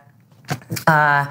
[0.88, 1.26] Uh,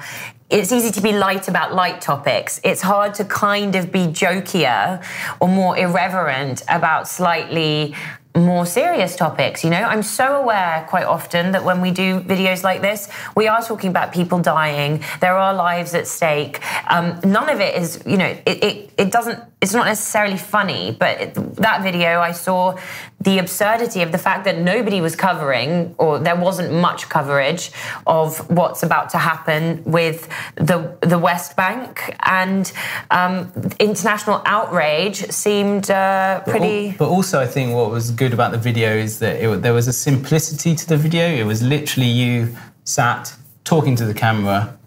[0.49, 2.59] it's easy to be light about light topics.
[2.63, 5.03] It's hard to kind of be jokier
[5.39, 7.95] or more irreverent about slightly
[8.35, 9.63] more serious topics.
[9.63, 13.47] You know, I'm so aware quite often that when we do videos like this, we
[13.47, 15.03] are talking about people dying.
[15.21, 16.59] There are lives at stake.
[16.89, 20.95] Um, none of it is, you know, it, it, it doesn't, it's not necessarily funny,
[20.97, 22.77] but it, that video I saw
[23.23, 27.71] the absurdity of the fact that nobody was covering or there wasn't much coverage
[28.05, 32.71] of what's about to happen with the, the West Bank and
[33.11, 36.89] um, international outrage seemed uh, pretty.
[36.91, 39.73] But, but also, I think what was good about the video is that it, there
[39.73, 41.27] was a simplicity to the video.
[41.27, 44.77] It was literally you sat talking to the camera.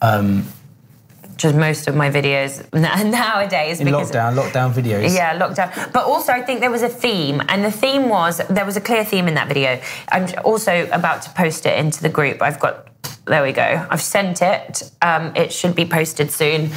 [0.00, 0.46] Um,
[1.36, 3.80] just most of my videos nowadays.
[3.80, 5.14] In because, lockdown, lockdown videos.
[5.14, 5.92] Yeah, lockdown.
[5.92, 8.80] But also, I think there was a theme, and the theme was there was a
[8.80, 9.80] clear theme in that video.
[10.10, 12.42] I'm also about to post it into the group.
[12.42, 12.88] I've got
[13.26, 13.86] there we go.
[13.90, 14.90] I've sent it.
[15.00, 16.70] Um, it should be posted soon.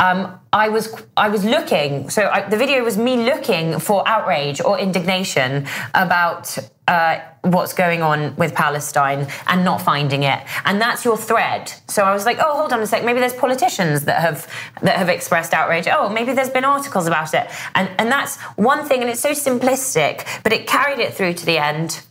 [0.00, 2.10] Um, I was I was looking.
[2.10, 8.02] So I, the video was me looking for outrage or indignation about uh, what's going
[8.02, 10.40] on with Palestine and not finding it.
[10.64, 11.72] And that's your thread.
[11.88, 13.04] So I was like, oh, hold on a sec.
[13.04, 14.46] Maybe there's politicians that have
[14.82, 15.86] that have expressed outrage.
[15.90, 17.48] Oh, maybe there's been articles about it.
[17.74, 19.00] And and that's one thing.
[19.02, 22.02] And it's so simplistic, but it carried it through to the end.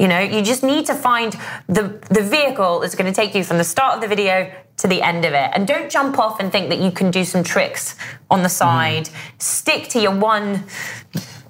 [0.00, 1.38] You know, you just need to find
[1.68, 4.88] the, the vehicle that's going to take you from the start of the video to
[4.88, 5.50] the end of it.
[5.52, 7.96] And don't jump off and think that you can do some tricks
[8.30, 9.04] on the side.
[9.04, 9.42] Mm.
[9.42, 10.64] Stick to your one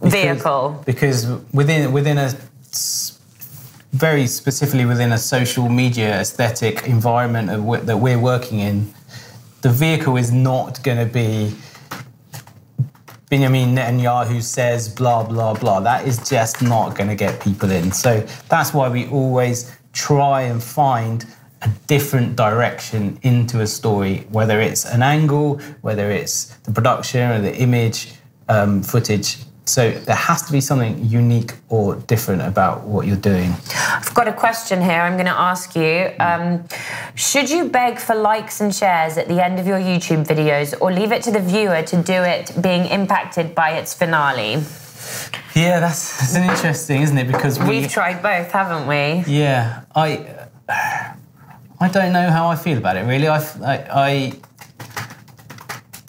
[0.00, 0.82] because, vehicle.
[0.84, 2.32] Because within within a
[3.92, 7.46] very specifically within a social media aesthetic environment
[7.86, 8.92] that we're working in,
[9.62, 11.54] the vehicle is not going to be
[13.30, 15.78] Benjamin Netanyahu says blah, blah, blah.
[15.78, 17.92] That is just not going to get people in.
[17.92, 21.24] So that's why we always try and find
[21.62, 27.40] a different direction into a story, whether it's an angle, whether it's the production or
[27.40, 28.12] the image
[28.48, 29.36] um, footage.
[29.70, 33.54] So there has to be something unique or different about what you're doing.
[33.76, 36.10] I've got a question here I'm going to ask you.
[36.18, 36.64] Um,
[37.14, 40.92] should you beg for likes and shares at the end of your YouTube videos or
[40.92, 44.64] leave it to the viewer to do it being impacted by its finale?
[45.54, 47.28] Yeah, that's, that's an interesting, isn't it?
[47.28, 49.22] Because we, have tried both, haven't we?
[49.32, 50.48] Yeah, I
[51.80, 53.28] I don't know how I feel about it really.
[53.28, 54.32] I, I, I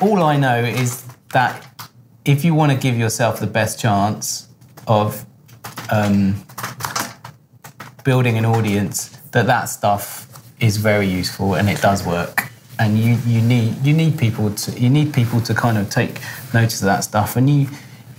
[0.01, 1.65] all I know is that
[2.25, 4.47] if you want to give yourself the best chance
[4.87, 5.25] of
[5.91, 6.43] um,
[8.03, 10.27] building an audience, that that stuff
[10.59, 12.49] is very useful and it does work.
[12.79, 16.19] And you, you need you need people to you need people to kind of take
[16.53, 17.35] notice of that stuff.
[17.35, 17.67] And you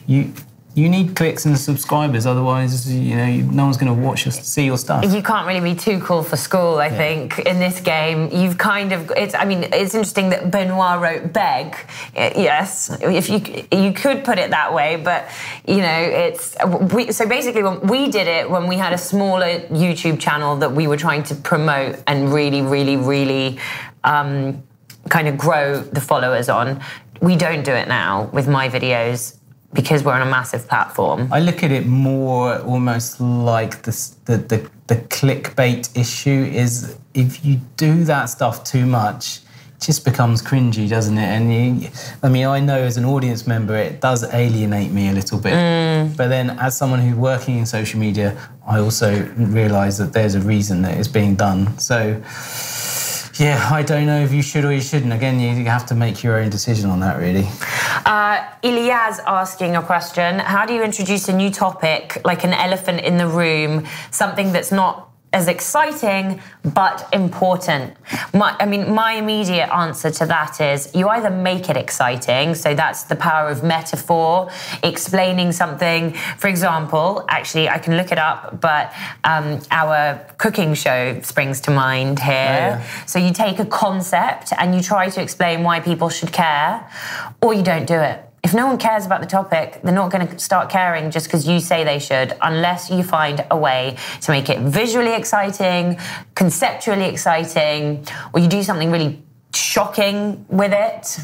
[0.07, 0.33] you
[0.75, 4.65] you need clicks and subscribers, otherwise, you know, no one's going to watch your see
[4.65, 5.05] your stuff.
[5.13, 6.79] You can't really be too cool for school.
[6.79, 6.97] I yeah.
[6.97, 9.11] think in this game, you've kind of.
[9.15, 9.35] It's.
[9.35, 11.77] I mean, it's interesting that Benoit wrote "beg."
[12.15, 15.29] Yes, if you you could put it that way, but
[15.67, 16.57] you know, it's.
[16.95, 20.73] We, so basically, when we did it when we had a smaller YouTube channel that
[20.73, 23.59] we were trying to promote and really, really, really.
[24.05, 24.63] Um,
[25.09, 26.81] kind of grow the followers on.
[27.21, 29.37] We don't do it now with my videos
[29.73, 31.29] because we're on a massive platform.
[31.33, 37.45] I look at it more almost like the, the, the, the clickbait issue is if
[37.45, 39.39] you do that stuff too much,
[39.77, 41.25] it just becomes cringy, doesn't it?
[41.25, 41.91] And you,
[42.23, 45.55] I mean, I know as an audience member, it does alienate me a little bit.
[45.55, 46.17] Mm.
[46.17, 50.41] But then, as someone who's working in social media, I also realise that there's a
[50.41, 51.79] reason that it's being done.
[51.79, 52.23] So,
[53.35, 55.13] yeah, I don't know if you should or you shouldn't.
[55.13, 57.47] Again, you have to make your own decision on that, really.
[58.05, 63.01] Uh, Ilyas asking a question How do you introduce a new topic, like an elephant
[63.01, 66.41] in the room, something that's not as exciting
[66.75, 67.97] but important.
[68.35, 72.75] My, I mean, my immediate answer to that is you either make it exciting, so
[72.75, 74.51] that's the power of metaphor,
[74.83, 76.13] explaining something.
[76.39, 78.93] For example, actually, I can look it up, but
[79.25, 82.33] um, our cooking show springs to mind here.
[82.33, 83.07] Oh, yeah.
[83.07, 86.89] So you take a concept and you try to explain why people should care,
[87.41, 90.27] or you don't do it if no one cares about the topic, they're not going
[90.27, 94.33] to start caring just because you say they should, unless you find a way to
[94.33, 95.99] make it visually exciting,
[96.35, 99.23] conceptually exciting, or you do something really
[99.55, 101.19] shocking with it.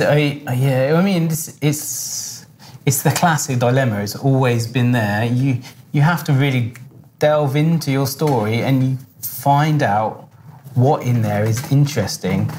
[0.00, 2.46] I, yeah, I mean, it's, it's
[2.84, 4.00] it's the classic dilemma.
[4.00, 5.24] It's always been there.
[5.24, 5.60] You
[5.92, 6.74] you have to really
[7.18, 10.28] delve into your story and you find out
[10.74, 12.50] what in there is interesting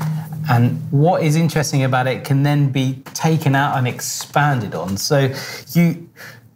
[0.49, 4.97] and what is interesting about it can then be taken out and expanded on.
[4.97, 5.33] So
[5.73, 6.09] you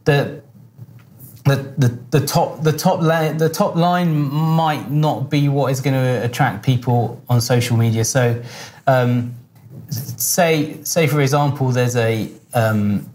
[0.06, 0.42] the
[1.44, 5.82] the, the, the top the top line the top line might not be what is
[5.82, 8.06] going to attract people on social media.
[8.06, 8.42] So
[8.88, 9.36] um,
[9.89, 13.10] say say for example, there's a um,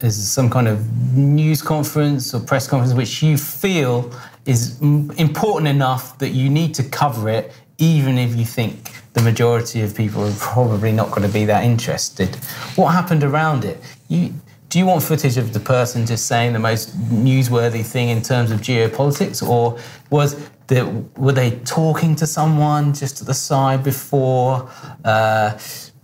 [0.00, 4.12] as some kind of news conference or press conference which you feel
[4.46, 9.82] is important enough that you need to cover it, even if you think the majority
[9.82, 12.34] of people are probably not going to be that interested.
[12.76, 13.78] What happened around it?
[14.08, 14.34] You,
[14.68, 18.50] do you want footage of the person just saying the most newsworthy thing in terms
[18.50, 20.86] of geopolitics, or was the,
[21.16, 24.70] were they talking to someone just at the side before?
[25.04, 25.58] Uh,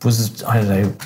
[0.05, 0.97] was I don't know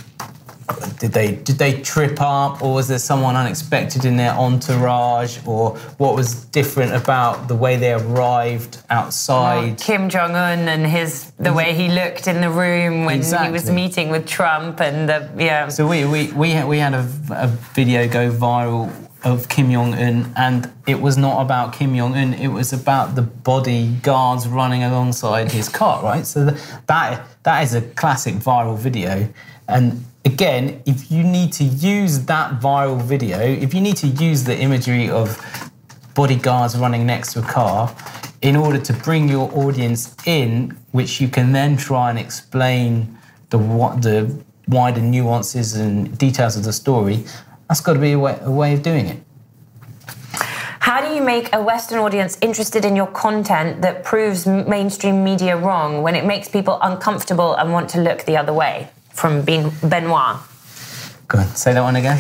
[0.99, 5.77] did they did they trip up or was there someone unexpected in their entourage or
[5.99, 11.53] what was different about the way they arrived outside Kim Jong Un and his the
[11.53, 13.49] way he looked in the room when exactly.
[13.49, 16.95] he was meeting with Trump and the yeah so we we we had, we had
[16.95, 18.91] a, a video go viral
[19.25, 22.35] of Kim Jong Un, and it was not about Kim Jong Un.
[22.35, 26.27] It was about the bodyguards running alongside his car, right?
[26.27, 26.47] So
[26.87, 29.29] that that is a classic viral video,
[29.69, 34.45] and again, if you need to use that viral video, if you need to use
[34.45, 35.39] the imagery of
[36.15, 37.95] bodyguards running next to a car
[38.43, 43.17] in order to bring your audience in, which you can then try and explain
[43.51, 43.59] the
[44.01, 47.25] the wider nuances and details of the story,
[47.69, 49.23] that's got to be a way, a way of doing it.
[50.81, 55.57] How do you make a Western audience interested in your content that proves mainstream media
[55.57, 58.91] wrong when it makes people uncomfortable and want to look the other way?
[59.13, 60.37] From Benoit.
[61.29, 62.19] Go on, say that one again.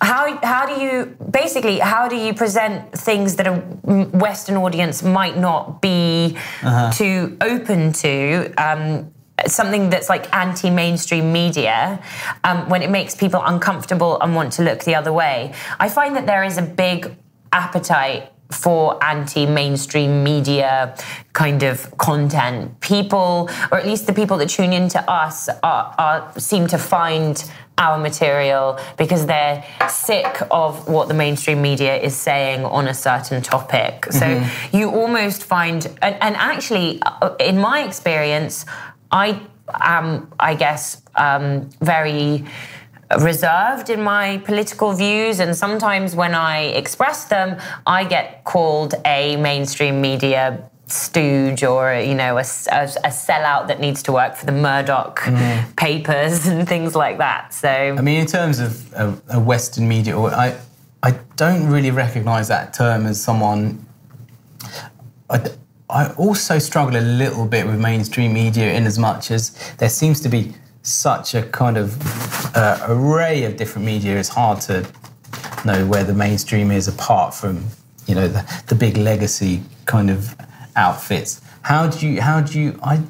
[0.00, 5.36] How, how do you basically how do you present things that a Western audience might
[5.36, 6.92] not be uh-huh.
[6.92, 8.52] too open to?
[8.56, 9.12] Um,
[9.46, 12.02] something that's like anti-mainstream media
[12.42, 15.52] um, when it makes people uncomfortable and want to look the other way.
[15.78, 17.14] I find that there is a big
[17.52, 20.94] appetite for anti-mainstream media
[21.34, 22.80] kind of content.
[22.80, 27.50] People, or at least the people that tune into us, are, are, seem to find
[27.76, 33.40] our material because they're sick of what the mainstream media is saying on a certain
[33.40, 34.06] topic.
[34.10, 34.76] So mm-hmm.
[34.76, 38.66] you almost find, and, and, actually, uh, in my experience,
[39.12, 39.40] I
[39.72, 42.44] am, I guess, um, very
[43.16, 49.36] reserved in my political views, and sometimes when I express them, I get called a
[49.36, 54.46] mainstream media stooge or you know a, a, a, sellout that needs to work for
[54.46, 55.76] the Murdoch mm.
[55.76, 57.52] papers and things like that.
[57.52, 60.58] So I mean, in terms of a, a Western media, I
[61.02, 63.84] I don't really recognise that term as someone.
[65.30, 65.44] I,
[65.90, 70.20] I also struggle a little bit with mainstream media in as much as there seems
[70.20, 71.96] to be such a kind of
[72.56, 74.18] uh, array of different media.
[74.18, 74.86] It's hard to
[75.64, 77.64] know where the mainstream is apart from
[78.06, 80.34] you know the, the big legacy kind of
[80.76, 81.40] outfits.
[81.62, 82.20] How do you?
[82.20, 82.78] How do you?
[82.82, 83.02] I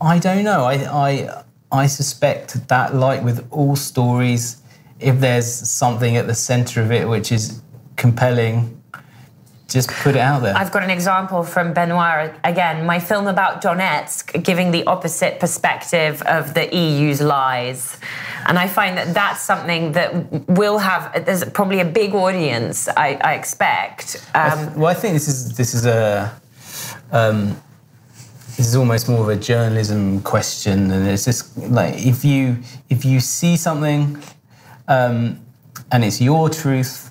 [0.00, 0.64] I don't know.
[0.64, 0.74] I
[1.08, 1.42] I
[1.72, 4.62] I suspect that like with all stories,
[5.00, 7.60] if there's something at the center of it which is
[7.96, 8.75] compelling
[9.68, 10.56] just put it out there.
[10.56, 12.86] I've got an example from Benoit again.
[12.86, 17.98] My film about Donetsk, giving the opposite perspective of the EU's lies,
[18.46, 21.24] and I find that that's something that will have.
[21.24, 22.88] There's probably a big audience.
[22.88, 24.24] I, I expect.
[24.34, 26.40] Um, I th- well, I think this is this is a.
[27.10, 27.60] Um,
[28.56, 32.56] this is almost more of a journalism question, and it's just like if you
[32.88, 34.22] if you see something,
[34.88, 35.38] um,
[35.92, 37.05] and it's your truth,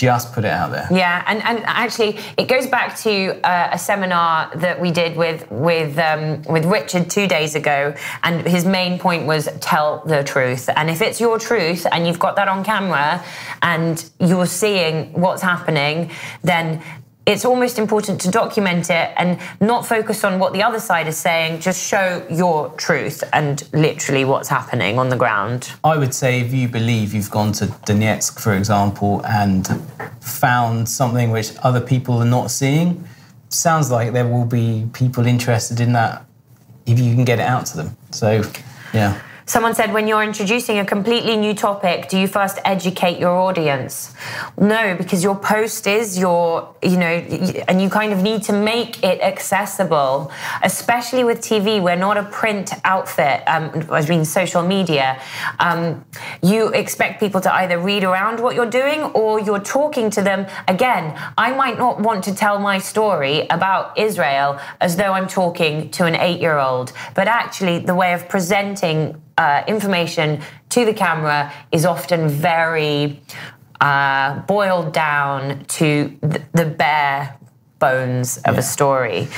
[0.00, 0.88] just put it out there.
[0.90, 5.50] Yeah, and, and actually, it goes back to uh, a seminar that we did with
[5.50, 10.68] with um, with Richard two days ago, and his main point was tell the truth.
[10.76, 13.24] And if it's your truth, and you've got that on camera,
[13.62, 16.10] and you're seeing what's happening,
[16.42, 16.82] then
[17.28, 21.18] it's almost important to document it and not focus on what the other side is
[21.18, 25.70] saying, just show your truth and literally what's happening on the ground.
[25.84, 29.68] I would say if you believe you've gone to Donetsk, for example, and
[30.22, 33.06] found something which other people are not seeing,
[33.50, 36.24] sounds like there will be people interested in that
[36.86, 37.96] if you can get it out to them.
[38.10, 38.42] So,
[38.94, 39.20] yeah.
[39.48, 44.12] Someone said, when you're introducing a completely new topic, do you first educate your audience?
[44.58, 47.06] No, because your post is your, you know,
[47.66, 50.30] and you kind of need to make it accessible,
[50.62, 51.82] especially with TV.
[51.82, 55.18] We're not a print outfit, um, I mean, social media.
[55.58, 56.04] Um,
[56.42, 60.46] you expect people to either read around what you're doing or you're talking to them.
[60.68, 65.90] Again, I might not want to tell my story about Israel as though I'm talking
[65.92, 70.92] to an eight year old, but actually, the way of presenting uh, information to the
[70.92, 73.22] camera is often very
[73.80, 77.38] uh, boiled down to th- the bare
[77.78, 78.60] bones of yeah.
[78.60, 79.28] a story.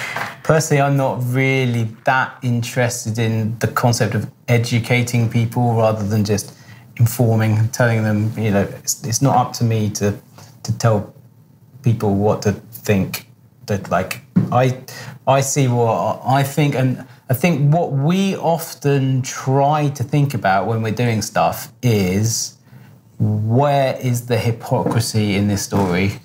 [0.42, 6.56] Personally, I'm not really that interested in the concept of educating people rather than just
[6.96, 10.18] informing and telling them, you know, it's, it's not up to me to
[10.62, 11.14] to tell
[11.82, 13.26] people what to think.
[13.66, 14.78] That like I
[15.26, 20.66] I see what I think, and I think what we often try to think about
[20.66, 22.58] when we're doing stuff is
[23.20, 26.20] where is the hypocrisy in this story?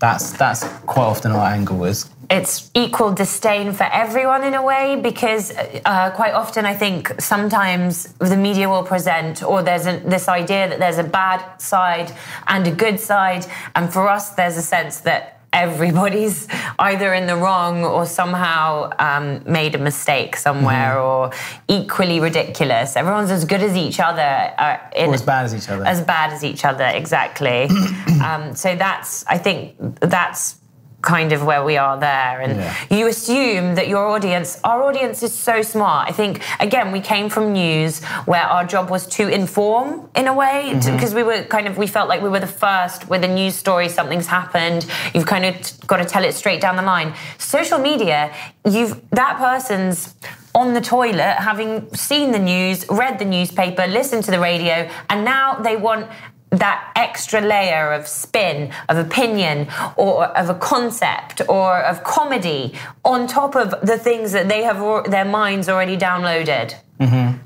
[0.00, 5.00] That's that's quite often our angle is it's equal disdain for everyone in a way
[5.02, 5.52] because
[5.84, 10.68] uh, quite often I think sometimes the media will present or there's a, this idea
[10.68, 12.12] that there's a bad side
[12.46, 16.46] and a good side, and for us there's a sense that everybody's
[16.78, 21.06] either in the wrong or somehow um, made a mistake somewhere mm-hmm.
[21.06, 21.32] or
[21.68, 22.96] equally ridiculous.
[22.96, 24.22] Everyone's as good as each other.
[24.22, 25.84] Uh, or as bad as each other.
[25.84, 27.68] As bad as each other, exactly.
[28.24, 30.59] um, so that's, I think that's
[31.02, 32.76] kind of where we are there and yeah.
[32.90, 37.30] you assume that your audience our audience is so smart i think again we came
[37.30, 41.16] from news where our job was to inform in a way because mm-hmm.
[41.16, 43.88] we were kind of we felt like we were the first with a news story
[43.88, 48.34] something's happened you've kind of got to tell it straight down the line social media
[48.64, 50.14] you've that person's
[50.54, 55.24] on the toilet having seen the news read the newspaper listened to the radio and
[55.24, 56.10] now they want
[56.50, 62.74] that extra layer of spin, of opinion, or of a concept, or of comedy
[63.04, 66.74] on top of the things that they have their minds already downloaded.
[66.98, 67.38] Mm-hmm.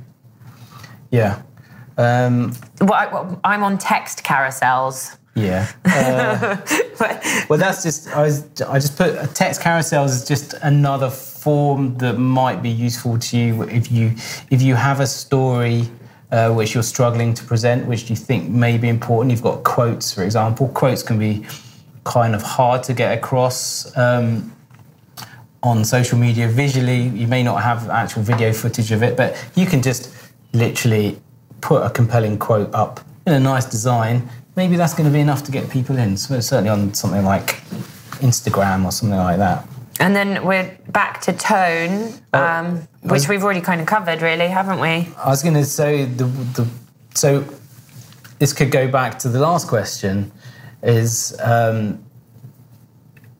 [1.11, 1.43] Yeah.
[1.97, 5.17] Um, well, I, am on text carousels.
[5.37, 5.71] Yeah.
[5.85, 6.57] Uh,
[7.49, 12.19] well, that's just I, was, I just put text carousels is just another form that
[12.19, 14.13] might be useful to you if you
[14.51, 15.89] if you have a story
[16.35, 19.31] uh, which you're struggling to present, which you think may be important.
[19.31, 20.69] You've got quotes, for example.
[20.69, 21.47] Quotes can be
[22.03, 24.53] kind of hard to get across um,
[25.63, 27.03] on social media visually.
[27.03, 30.13] You may not have actual video footage of it, but you can just
[30.53, 31.21] literally
[31.61, 34.29] put a compelling quote up in a nice design.
[34.57, 36.17] Maybe that's going to be enough to get people in.
[36.17, 37.61] Certainly on something like
[38.21, 39.69] Instagram or something like that.
[40.01, 44.23] And then we're back to tone, oh, um, which was, we've already kind of covered,
[44.23, 45.09] really, haven't we?
[45.17, 46.69] I was going to say the, the
[47.15, 47.45] so
[48.39, 50.33] this could go back to the last question
[50.83, 52.05] is um,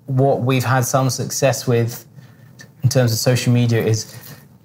[0.07, 2.07] what we've had some success with
[2.83, 4.17] in terms of social media is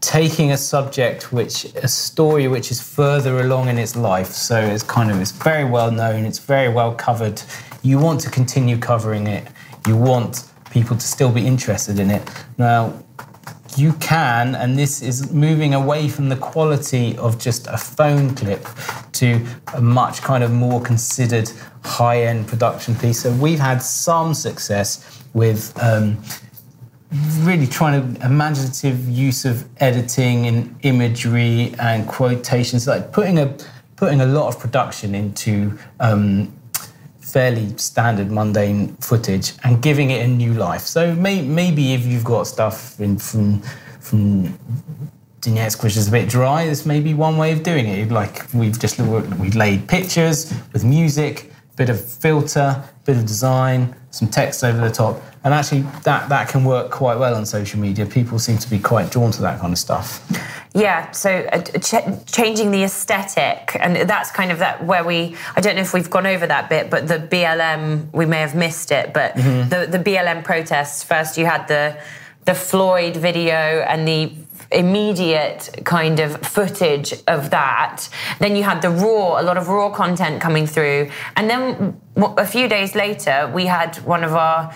[0.01, 4.27] taking a subject which a story which is further along in its life.
[4.27, 7.41] So it's kind of it's very well known it's very well covered.
[7.81, 9.47] You want to continue covering it.
[9.87, 12.21] You want people to still be interested in it.
[12.57, 12.93] Now,
[13.77, 18.65] you can, and this is moving away from the quality of just a phone clip
[19.13, 21.49] to a much kind of more considered
[21.83, 23.21] high end production piece.
[23.21, 25.77] So we've had some success with.
[25.81, 26.17] Um,
[27.39, 33.57] really trying to imaginative use of editing and imagery and quotations like putting a
[33.95, 36.53] putting a lot of production into um,
[37.29, 40.81] fairly standard mundane footage and giving it a new life.
[40.81, 43.61] So may, maybe if you've got stuff in, from
[43.99, 44.57] from
[45.41, 48.11] Donetsk which is a bit dry, this may be one way of doing it.
[48.11, 54.27] Like we've just we've laid pictures with music, bit of filter, bit of design, some
[54.27, 58.05] text over the top, and actually that that can work quite well on social media.
[58.05, 60.25] People seem to be quite drawn to that kind of stuff.
[60.73, 65.35] Yeah, so uh, ch- changing the aesthetic, and that's kind of that where we.
[65.55, 68.55] I don't know if we've gone over that bit, but the BLM we may have
[68.55, 69.13] missed it.
[69.13, 69.69] But mm-hmm.
[69.69, 71.97] the the BLM protests first, you had the
[72.45, 74.31] the Floyd video and the
[74.71, 78.07] immediate kind of footage of that.
[78.39, 81.09] Then you had the raw, a lot of raw content coming through.
[81.35, 84.73] And then a few days later, we had one of our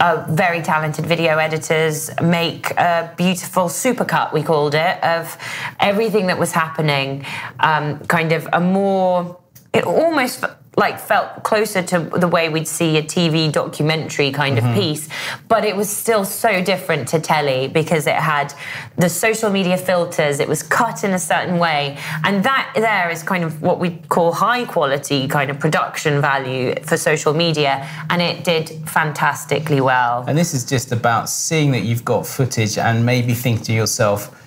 [0.00, 5.36] uh, very talented video editors make a beautiful supercut, we called it, of
[5.80, 7.24] everything that was happening.
[7.60, 9.38] Um, kind of a more,
[9.72, 10.44] it almost
[10.76, 14.80] like felt closer to the way we'd see a TV documentary kind of mm-hmm.
[14.80, 15.08] piece,
[15.46, 18.54] but it was still so different to telly because it had
[18.96, 23.22] the social media filters, it was cut in a certain way, and that there is
[23.22, 28.22] kind of what we call high quality kind of production value for social media, and
[28.22, 30.24] it did fantastically well.
[30.26, 34.38] And this is just about seeing that you've got footage and maybe think to yourself,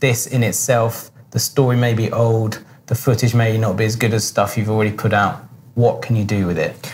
[0.00, 4.14] this in itself, the story may be old the footage may not be as good
[4.14, 5.44] as stuff you've already put out.
[5.74, 6.92] What can you do with it?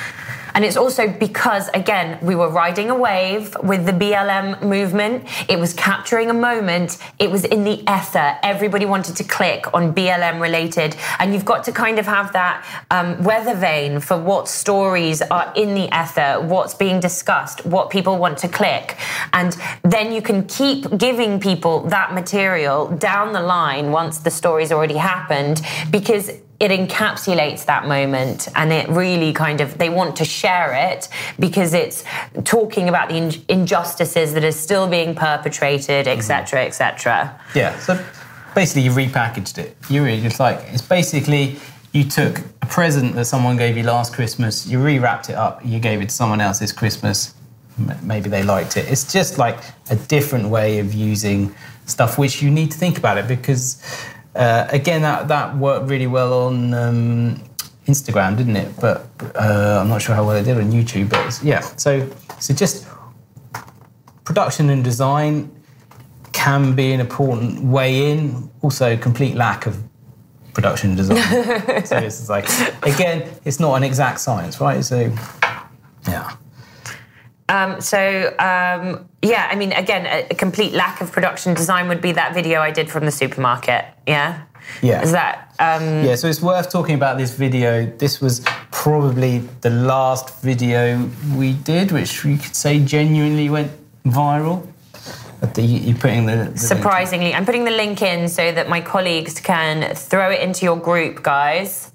[0.54, 5.26] And it's also because, again, we were riding a wave with the BLM movement.
[5.48, 6.98] It was capturing a moment.
[7.18, 8.38] It was in the ether.
[8.42, 10.96] Everybody wanted to click on BLM related.
[11.18, 15.52] And you've got to kind of have that um, weather vane for what stories are
[15.56, 18.96] in the ether, what's being discussed, what people want to click.
[19.32, 24.72] And then you can keep giving people that material down the line once the story's
[24.72, 26.30] already happened because
[26.62, 31.08] it encapsulates that moment and it really kind of they want to share it
[31.40, 32.04] because it's
[32.44, 36.68] talking about the in- injustices that are still being perpetrated etc mm-hmm.
[36.68, 37.76] etc Yeah.
[37.80, 38.02] So
[38.54, 39.76] basically, you repackaged it.
[39.90, 41.56] You really just like it's basically
[41.92, 45.78] you took a present that someone gave you last Christmas, you rewrapped it up, you
[45.78, 47.34] gave it to someone else this Christmas.
[48.02, 48.90] Maybe they liked it.
[48.90, 49.58] It's just like
[49.90, 51.54] a different way of using
[51.86, 53.82] stuff, which you need to think about it because,
[54.34, 56.74] uh, again, that that worked really well on.
[56.74, 57.42] Um,
[57.86, 58.72] Instagram, didn't it?
[58.80, 61.10] But uh, I'm not sure how well it did on YouTube.
[61.10, 62.86] But it's, yeah, so so just
[64.24, 65.50] production and design
[66.32, 68.50] can be an important way in.
[68.62, 69.82] Also, complete lack of
[70.54, 71.84] production and design.
[71.84, 72.48] so it's like,
[72.84, 74.84] again, it's not an exact science, right?
[74.84, 75.12] So,
[76.08, 76.30] yeah.
[77.48, 82.00] Um, so um, yeah, I mean, again, a, a complete lack of production design would
[82.00, 83.84] be that video I did from the supermarket.
[84.06, 84.42] Yeah,
[84.82, 85.02] Yeah.
[85.02, 87.86] Is that um, Yeah, so it's worth talking about this video.
[87.86, 88.40] This was
[88.70, 93.70] probably the last video we did, which we could say genuinely went
[94.04, 94.66] viral.
[95.56, 97.34] You're putting the, the surprisingly?
[97.34, 101.22] I'm putting the link in so that my colleagues can throw it into your group,
[101.22, 101.91] guys.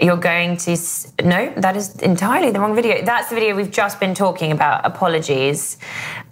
[0.00, 3.04] You're going to s- no, that is entirely the wrong video.
[3.04, 4.86] That's the video we've just been talking about.
[4.86, 5.76] Apologies.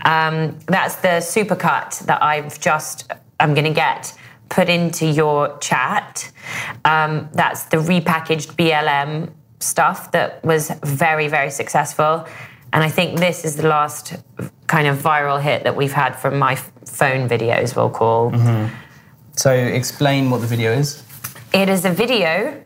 [0.05, 3.11] Um, that's the supercut that I've just.
[3.41, 4.13] I'm going to get
[4.49, 6.31] put into your chat.
[6.85, 9.31] Um, that's the repackaged BLM
[9.61, 12.27] stuff that was very, very successful.
[12.73, 14.15] And I think this is the last
[14.67, 18.31] kind of viral hit that we've had from my phone videos, we'll call.
[19.37, 21.03] So explain what the video is.
[21.53, 22.63] It is a video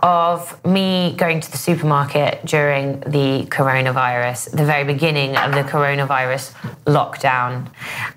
[0.00, 6.52] of me going to the supermarket during the coronavirus, the very beginning of the coronavirus
[6.84, 7.68] lockdown.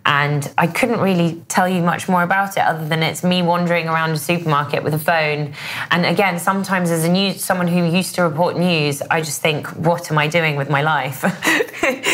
[0.06, 3.88] And I couldn't really tell you much more about it other than it's me wandering
[3.88, 5.54] around a supermarket with a phone.
[5.90, 9.68] And again, sometimes as a news someone who used to report news, I just think,
[9.76, 11.24] what am I doing with my life?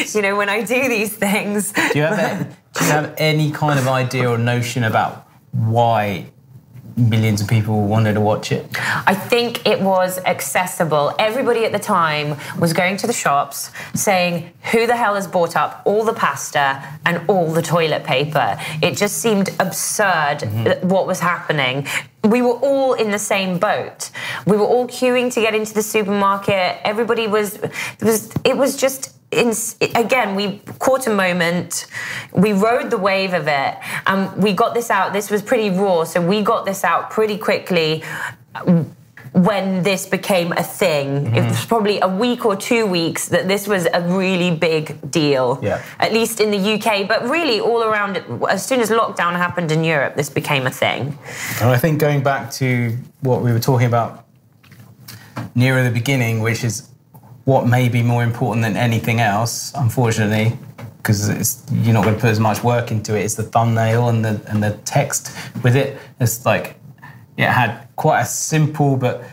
[0.16, 1.74] you know, when I do these things.
[1.74, 6.28] Do you have do you have any kind of idea or notion about why
[6.98, 8.66] millions of people wanted to watch it?
[9.06, 11.14] I think it was accessible.
[11.20, 15.56] Everybody at the time was going to the shops saying, Who the hell has bought
[15.56, 18.58] up all the pasta and all the toilet paper?
[18.82, 20.88] It just seemed absurd mm-hmm.
[20.88, 21.88] what was happening.
[22.24, 24.10] We were all in the same boat.
[24.46, 26.82] We were all queuing to get into the supermarket.
[26.84, 27.72] Everybody was, it
[28.02, 29.54] was, it was just in,
[29.96, 31.88] again, we caught a moment,
[32.32, 35.14] we rode the wave of it, and we got this out.
[35.14, 38.04] This was pretty raw, so we got this out pretty quickly
[39.34, 41.28] when this became a thing.
[41.28, 41.48] It mm-hmm.
[41.50, 45.60] was probably a week or two weeks that this was a really big deal.
[45.62, 45.84] Yeah.
[46.00, 48.18] At least in the UK, but really all around.
[48.50, 51.18] As soon as lockdown happened in Europe, this became a thing.
[51.62, 54.26] And I think going back to what we were talking about
[55.54, 56.90] nearer the beginning, which is
[57.48, 60.52] what may be more important than anything else, unfortunately,
[60.98, 63.24] because you're not going to put as much work into it.
[63.24, 65.32] It's the thumbnail and the and the text
[65.64, 65.98] with it.
[66.20, 66.76] It's like
[67.38, 69.24] it had quite a simple but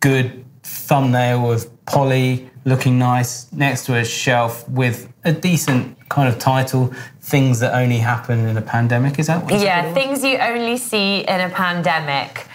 [0.00, 6.38] good thumbnail of Polly looking nice next to a shelf with a decent kind of
[6.38, 6.94] title.
[7.20, 9.18] Things that only happen in a pandemic.
[9.18, 9.52] Is that what?
[9.52, 12.46] is that what Yeah, things you only see in a pandemic,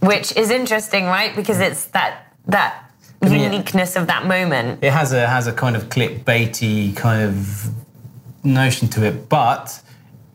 [0.00, 1.36] which is interesting, right?
[1.36, 2.83] Because it's that that
[3.32, 3.50] yeah.
[3.50, 4.82] uniqueness of that moment.
[4.82, 7.70] it has a has a kind of clickbaity kind of
[8.44, 9.80] notion to it, but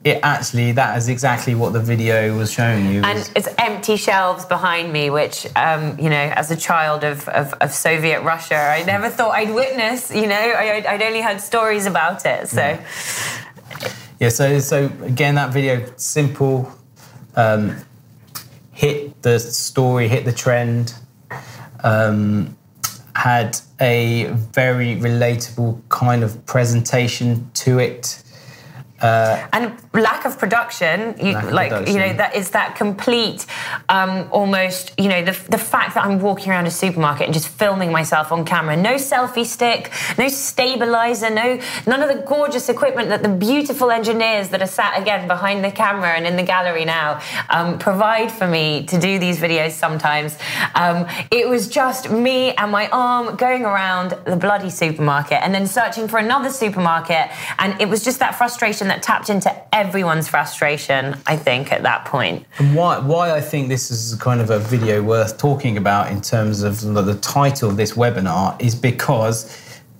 [0.03, 3.01] it actually that is exactly what the video was showing you.
[3.03, 7.53] And it's empty shelves behind me, which, um, you know, as a child of, of,
[7.55, 11.41] of Soviet Russia, I never thought I'd witness, you know, I, I'd- I'd only heard
[11.41, 12.47] stories about it.
[12.47, 12.77] So,
[14.19, 16.71] yeah, so so again, that video simple,
[17.35, 17.75] um,
[18.71, 20.93] hit the story, hit the trend,
[21.83, 22.55] um,
[23.19, 28.23] had a very relatable kind of presentation to it.
[29.01, 31.95] Uh, and lack of production you, Lack of like production.
[31.95, 33.45] you know that is that complete
[33.89, 37.47] um, almost you know the, the fact that i'm walking around a supermarket and just
[37.47, 38.75] filming myself on camera.
[38.77, 44.49] No selfie stick no stabilizer no none of the gorgeous equipment that the beautiful engineers
[44.49, 48.47] that are sat again behind the camera and in the gallery now um, provide for
[48.47, 50.37] me to do these videos sometimes.
[50.75, 55.67] Um, it was just me and my arm going around the bloody supermarket and then
[55.67, 57.29] searching for another supermarket.
[57.57, 59.49] And it was just that frustration that tapped into
[59.79, 64.41] everyone's frustration i think at that point And why, why I think this is kind
[64.41, 68.75] of a video worth talking about in terms of the title of this webinar is
[68.75, 69.35] because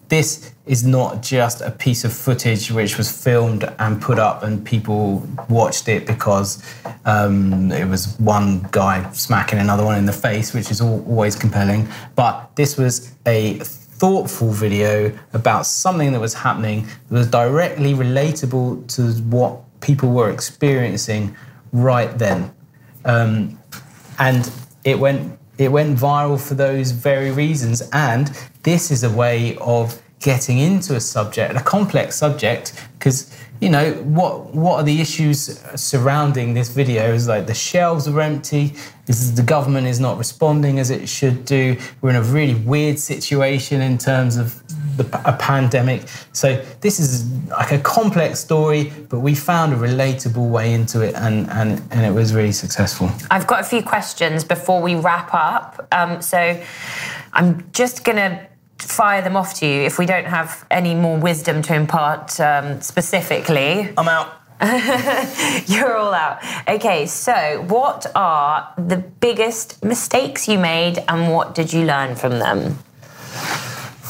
[0.09, 4.65] this is not just a piece of footage which was filmed and put up and
[4.65, 6.63] people watched it because
[7.05, 11.87] um, it was one guy smacking another one in the face, which is always compelling.
[12.15, 18.87] But this was a thoughtful video about something that was happening that was directly relatable
[18.95, 21.35] to what people were experiencing
[21.71, 22.53] right then
[23.05, 23.59] um,
[24.17, 24.51] and
[24.83, 27.81] it went it went viral for those very reasons.
[27.91, 28.27] And
[28.63, 33.91] this is a way of getting into a subject, a complex subject, because you know
[34.03, 37.13] what what are the issues surrounding this video?
[37.13, 38.73] Is like the shelves are empty.
[39.05, 41.75] This is the government is not responding as it should do.
[42.01, 44.63] We're in a really weird situation in terms of
[44.99, 46.03] the, a pandemic.
[46.33, 51.15] So this is like a complex story, but we found a relatable way into it,
[51.15, 53.09] and and and it was really successful.
[53.31, 55.87] I've got a few questions before we wrap up.
[55.91, 56.61] Um, so
[57.33, 58.47] I'm just going to
[58.77, 62.81] fire them off to you if we don't have any more wisdom to impart um,
[62.81, 63.93] specifically.
[63.97, 64.35] I'm out.
[65.67, 66.39] You're all out.
[66.67, 72.39] Okay, so what are the biggest mistakes you made and what did you learn from
[72.39, 72.77] them?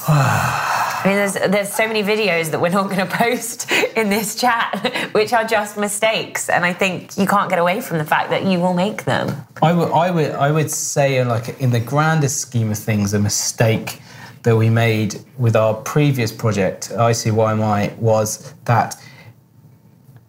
[1.01, 4.35] I mean, there's, there's so many videos that we're not going to post in this
[4.35, 6.49] chat, which are just mistakes.
[6.49, 9.45] And I think you can't get away from the fact that you will make them.
[9.61, 13.19] I would, I would, I would say, like in the grandest scheme of things, a
[13.19, 14.01] mistake
[14.43, 18.95] that we made with our previous project, ICYMI, was that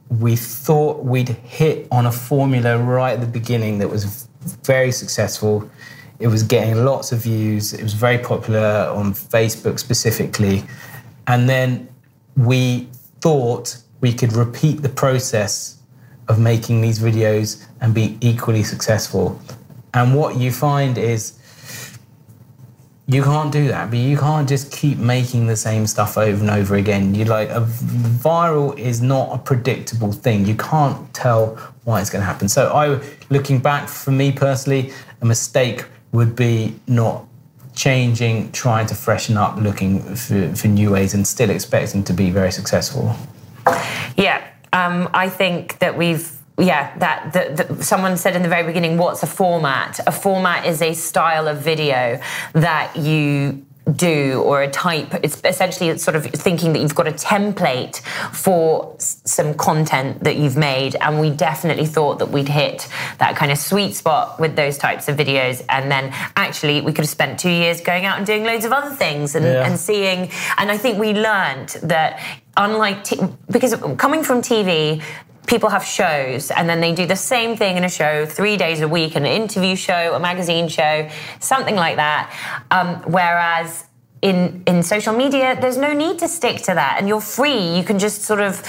[0.09, 4.29] we thought we'd hit on a formula right at the beginning that was
[4.65, 5.71] very successful.
[6.21, 7.73] It was getting lots of views.
[7.73, 10.65] It was very popular on Facebook specifically.
[11.27, 11.89] And then
[12.37, 12.89] we
[13.21, 15.79] thought we could repeat the process
[16.29, 19.41] of making these videos and be equally successful.
[19.95, 21.39] And what you find is
[23.07, 26.51] you can't do that, but you can't just keep making the same stuff over and
[26.51, 27.13] over again.
[27.13, 30.47] You like a viral is not a predictable thing.
[30.47, 32.49] You can't tell why it's going to happen.
[32.49, 34.93] So I, looking back for me personally,
[35.23, 37.27] a mistake would be not
[37.75, 42.31] changing, trying to freshen up, looking for, for new ways, and still expecting to be
[42.31, 43.15] very successful.
[44.17, 46.37] Yeah, um, I think that we've.
[46.59, 49.99] Yeah, that, that, that someone said in the very beginning, what's a format?
[50.07, 52.21] A format is a style of video
[52.53, 53.65] that you
[53.97, 58.01] do or a type it's essentially it's sort of thinking that you've got a template
[58.33, 60.97] for some content that you've made.
[61.01, 62.89] And we definitely thought that we'd hit
[63.19, 65.65] that kind of sweet spot with those types of videos.
[65.69, 68.73] And then actually we could have spent two years going out and doing loads of
[68.73, 69.67] other things and, Yeah.
[69.67, 70.31] and seeing.
[70.59, 72.21] And i think we learned that
[72.57, 75.03] unlike t- because coming from tv
[75.51, 78.81] people have shows and then they do the same thing in a show three days
[78.81, 81.09] a week an interview show a magazine show
[81.41, 82.33] something like that
[82.71, 83.85] um, whereas
[84.23, 87.75] in, in social media, there's no need to stick to that, and you're free.
[87.77, 88.63] You can just sort of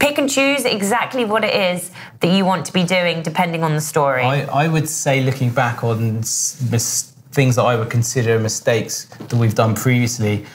[0.00, 3.74] pick and choose exactly what it is that you want to be doing, depending on
[3.74, 4.22] the story.
[4.22, 9.34] I, I would say, looking back on mis- things that I would consider mistakes that
[9.34, 10.46] we've done previously,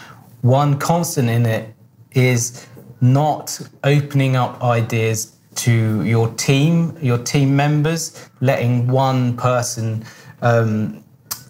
[0.41, 1.73] one constant in it
[2.11, 2.67] is
[2.99, 10.05] not opening up ideas to your team, your team members, letting one person
[10.41, 11.03] um,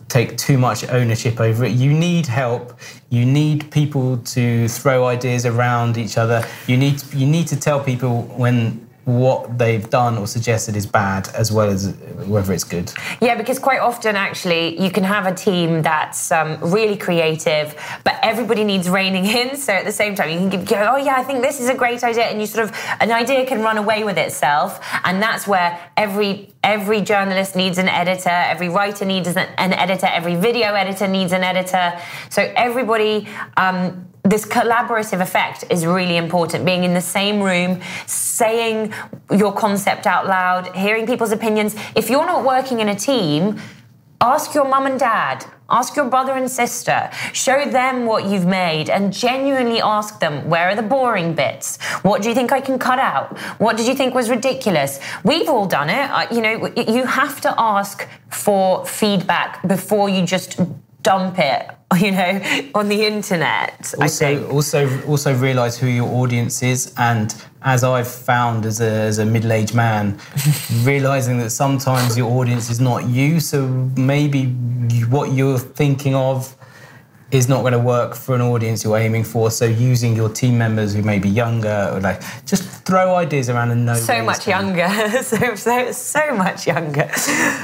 [0.07, 1.71] take too much ownership over it.
[1.71, 2.79] You need help.
[3.09, 6.47] You need people to throw ideas around each other.
[6.67, 11.27] You need you need to tell people when what they've done or suggested is bad
[11.35, 11.93] as well as
[12.25, 12.91] whether it's good.
[13.21, 17.75] Yeah, because quite often, actually, you can have a team that's um, really creative,
[18.05, 19.57] but everybody needs reining in.
[19.57, 21.75] So at the same time, you can go, oh yeah, I think this is a
[21.75, 25.47] great idea, and you sort of an idea can run away with itself, and that's
[25.47, 30.73] where every every journalist needs an editor, every writer needs an, an editor, every video
[30.73, 31.99] editor needs an editor.
[32.29, 33.27] So everybody.
[33.57, 36.65] Um, this collaborative effect is really important.
[36.65, 38.93] Being in the same room, saying
[39.31, 41.75] your concept out loud, hearing people's opinions.
[41.95, 43.61] If you're not working in a team,
[44.21, 47.09] ask your mum and dad Ask your brother and sister.
[47.33, 51.81] Show them what you've made and genuinely ask them where are the boring bits?
[52.03, 53.35] What do you think I can cut out?
[53.59, 54.99] What did you think was ridiculous?
[55.23, 56.31] We've all done it.
[56.31, 60.59] You know, you have to ask for feedback before you just
[61.03, 61.69] dump it
[61.99, 62.41] you know
[62.73, 68.65] on the internet also also also realize who your audience is and as i've found
[68.65, 70.17] as a, as a middle-aged man
[70.81, 74.45] realizing that sometimes your audience is not you so maybe
[75.09, 76.55] what you're thinking of
[77.33, 79.49] is not going to work for an audience you're aiming for.
[79.49, 83.71] So using your team members who may be younger, or like just throw ideas around
[83.71, 83.95] and know.
[83.95, 84.87] So much younger,
[85.23, 87.09] so, so so much younger.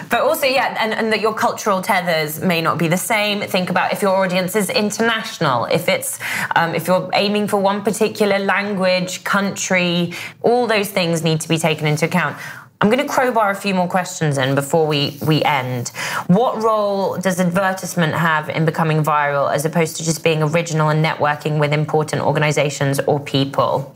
[0.10, 3.42] But also, yeah, and, and that your cultural tethers may not be the same.
[3.42, 6.20] Think about if your audience is international, if it's
[6.56, 11.58] um, if you're aiming for one particular language, country, all those things need to be
[11.58, 12.36] taken into account.
[12.82, 15.90] I'm going to crowbar a few more questions in before we, we end.
[16.28, 21.04] What role does advertisement have in becoming viral as opposed to just being original and
[21.04, 23.94] networking with important organizations or people?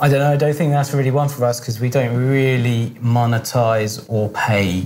[0.00, 0.32] I don't know.
[0.32, 4.84] I don't think that's really one for us because we don't really monetize or pay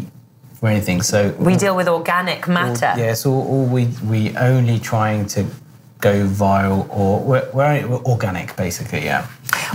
[0.57, 1.01] for anything.
[1.01, 2.87] So we deal with organic matter.
[2.87, 5.47] All, yes, all, all we we only trying to
[6.01, 9.05] go viral or we're, we're organic basically.
[9.05, 9.27] Yeah.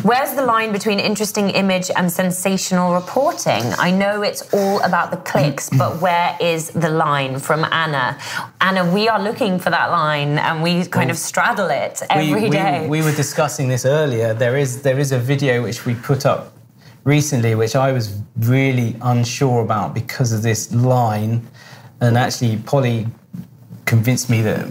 [0.01, 3.63] Where's the line between interesting image and sensational reporting?
[3.79, 8.17] I know it's all about the clicks, but where is the line from Anna?
[8.61, 12.49] Anna, we are looking for that line and we kind of straddle it every we,
[12.49, 12.81] day.
[12.81, 14.33] we, we were discussing this earlier.
[14.33, 16.53] There is there is a video which we put up
[17.03, 21.47] recently, which I was really unsure about because of this line.
[22.01, 23.07] And actually, Polly
[23.85, 24.67] convinced me that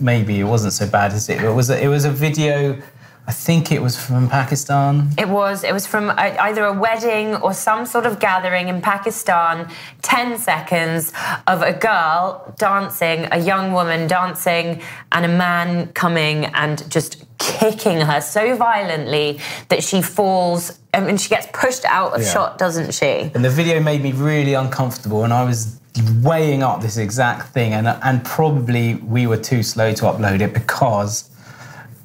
[0.00, 1.42] maybe it wasn't so bad as it.
[1.42, 2.82] It was a, it was a video
[3.26, 5.10] I think it was from Pakistan.
[5.16, 5.64] It was.
[5.64, 9.70] It was from a, either a wedding or some sort of gathering in Pakistan.
[10.02, 11.12] 10 seconds
[11.46, 14.82] of a girl dancing, a young woman dancing,
[15.12, 21.16] and a man coming and just kicking her so violently that she falls I mean,
[21.16, 22.32] she gets pushed out of yeah.
[22.32, 23.30] shot, doesn't she?
[23.34, 25.80] And the video made me really uncomfortable, and I was
[26.22, 30.54] weighing up this exact thing, and, and probably we were too slow to upload it
[30.54, 31.30] because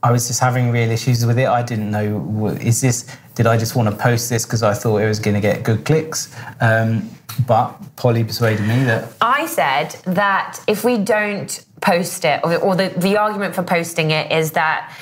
[0.01, 1.47] I was just having real issues with it.
[1.47, 3.05] I didn't know is this
[3.35, 5.63] did I just want to post this because I thought it was going to get
[5.63, 6.34] good clicks.
[6.59, 7.09] Um,
[7.47, 12.76] but Polly persuaded me that I said that if we don't post it, or, or
[12.76, 14.93] the, the argument for posting it is that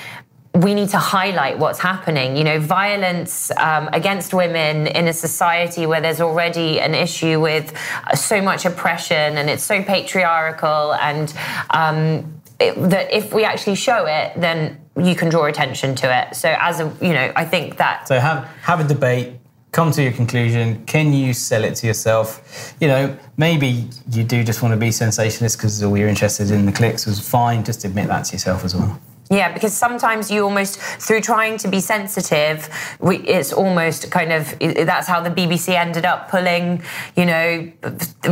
[0.53, 2.35] we need to highlight what's happening.
[2.35, 7.73] You know, violence um, against women in a society where there's already an issue with
[8.15, 11.33] so much oppression and it's so patriarchal, and
[11.71, 16.35] um, it, that if we actually show it, then you can draw attention to it.
[16.35, 18.07] So as a, you know, I think that.
[18.07, 19.33] So have have a debate.
[19.71, 20.83] Come to your conclusion.
[20.85, 22.73] Can you sell it to yourself?
[22.79, 26.65] You know, maybe you do just want to be sensationalist because all you're interested in
[26.65, 27.63] the clicks was fine.
[27.63, 28.99] Just admit that to yourself as well.
[29.29, 34.57] Yeah, because sometimes you almost, through trying to be sensitive, we, it's almost kind of
[34.59, 36.81] that's how the BBC ended up pulling,
[37.15, 37.71] you know,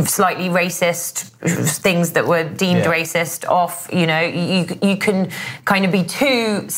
[0.04, 1.30] slightly racist
[1.80, 2.92] things that were deemed yeah.
[2.92, 3.88] racist off.
[3.92, 5.30] You know, you you can
[5.64, 6.68] kind of be too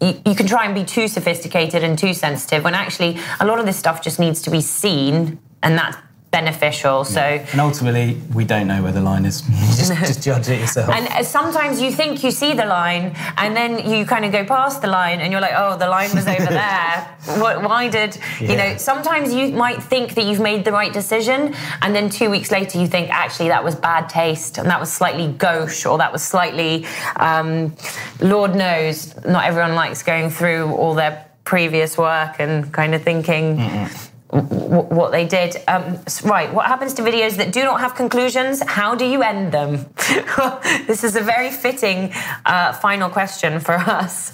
[0.00, 3.58] you, you, can try and be too sophisticated and too sensitive when actually a lot
[3.58, 5.96] of this stuff just needs to be seen and that's
[6.30, 7.04] beneficial.
[7.04, 9.40] So and ultimately, we don't know where the line is.
[9.76, 10.90] just, just, judge it yourself.
[10.90, 14.44] And uh, sometimes you think you see the line, and then you kind of go
[14.44, 17.16] past the line, and you're like, "Oh, the line was over there.
[17.38, 18.50] What, why did yeah.
[18.50, 22.30] you know?" Sometimes you might think that you've made the right decision, and then two
[22.30, 25.98] weeks later, you think actually that was bad taste, and that was slightly gauche, or
[25.98, 26.86] that was slightly.
[27.16, 27.74] Um,
[28.20, 33.56] Lord knows, not everyone likes going through all their previous work and kind of thinking.
[33.56, 35.56] Mm-mm what they did.
[35.68, 38.62] Um, right, what happens to videos that do not have conclusions?
[38.66, 39.86] How do you end them?
[40.86, 42.12] this is a very fitting
[42.44, 44.32] uh, final question for us.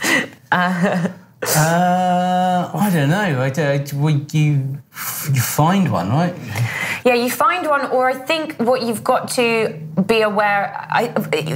[1.47, 3.43] Uh, I don't know.
[3.43, 3.85] I, I,
[4.33, 4.79] you
[5.33, 6.35] you find one, right?
[7.05, 11.13] Yeah, you find one, or I think what you've got to be aware, I,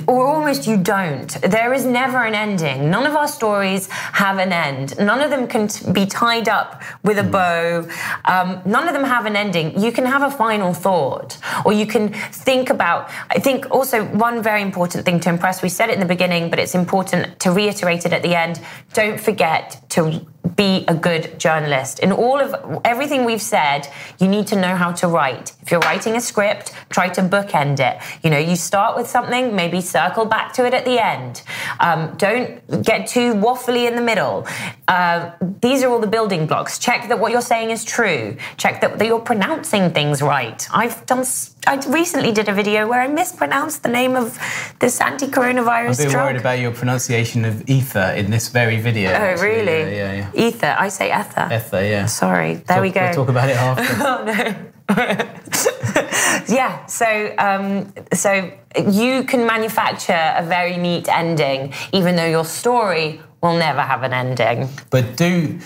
[0.08, 1.28] or almost you don't.
[1.42, 2.90] There is never an ending.
[2.90, 4.98] None of our stories have an end.
[4.98, 7.30] None of them can t- be tied up with a hmm.
[7.30, 7.88] bow.
[8.24, 9.80] Um, none of them have an ending.
[9.80, 13.08] You can have a final thought, or you can think about.
[13.30, 15.62] I think also one very important thing to impress.
[15.62, 18.60] We said it in the beginning, but it's important to reiterate it at the end.
[18.94, 22.00] Don't forget to be a good journalist.
[22.00, 23.80] In all of everything we've said,
[24.18, 25.52] you need to know how to write.
[25.62, 27.94] If you're writing a script, try to bookend it.
[28.22, 31.42] You know, you start with something, maybe circle back to it at the end.
[31.78, 32.48] Um, don't
[32.82, 34.46] get too waffly in the middle.
[34.88, 36.78] Uh, these are all the building blocks.
[36.78, 38.36] Check that what you're saying is true.
[38.56, 40.66] Check that, that you're pronouncing things right.
[40.72, 41.24] I've done.
[41.68, 44.38] I recently did a video where I mispronounced the name of
[44.78, 46.24] this anti-coronavirus I'm a bit drug.
[46.24, 49.10] worried about your pronunciation of ether in this very video.
[49.10, 49.48] oh, actually.
[49.48, 49.80] really?
[49.96, 50.30] Yeah, yeah.
[50.34, 50.46] yeah.
[50.46, 50.74] Ether.
[50.78, 51.46] I say ether.
[51.52, 52.06] Ether, yeah.
[52.06, 52.54] Sorry.
[52.54, 53.02] There Talk- we go.
[53.02, 53.88] We'll talk about it after.
[54.08, 54.54] Oh no.
[56.48, 56.86] yeah.
[56.86, 58.50] So um, so
[58.90, 64.14] you can manufacture a very neat ending, even though your story will never have an
[64.14, 64.70] ending.
[64.88, 65.58] But do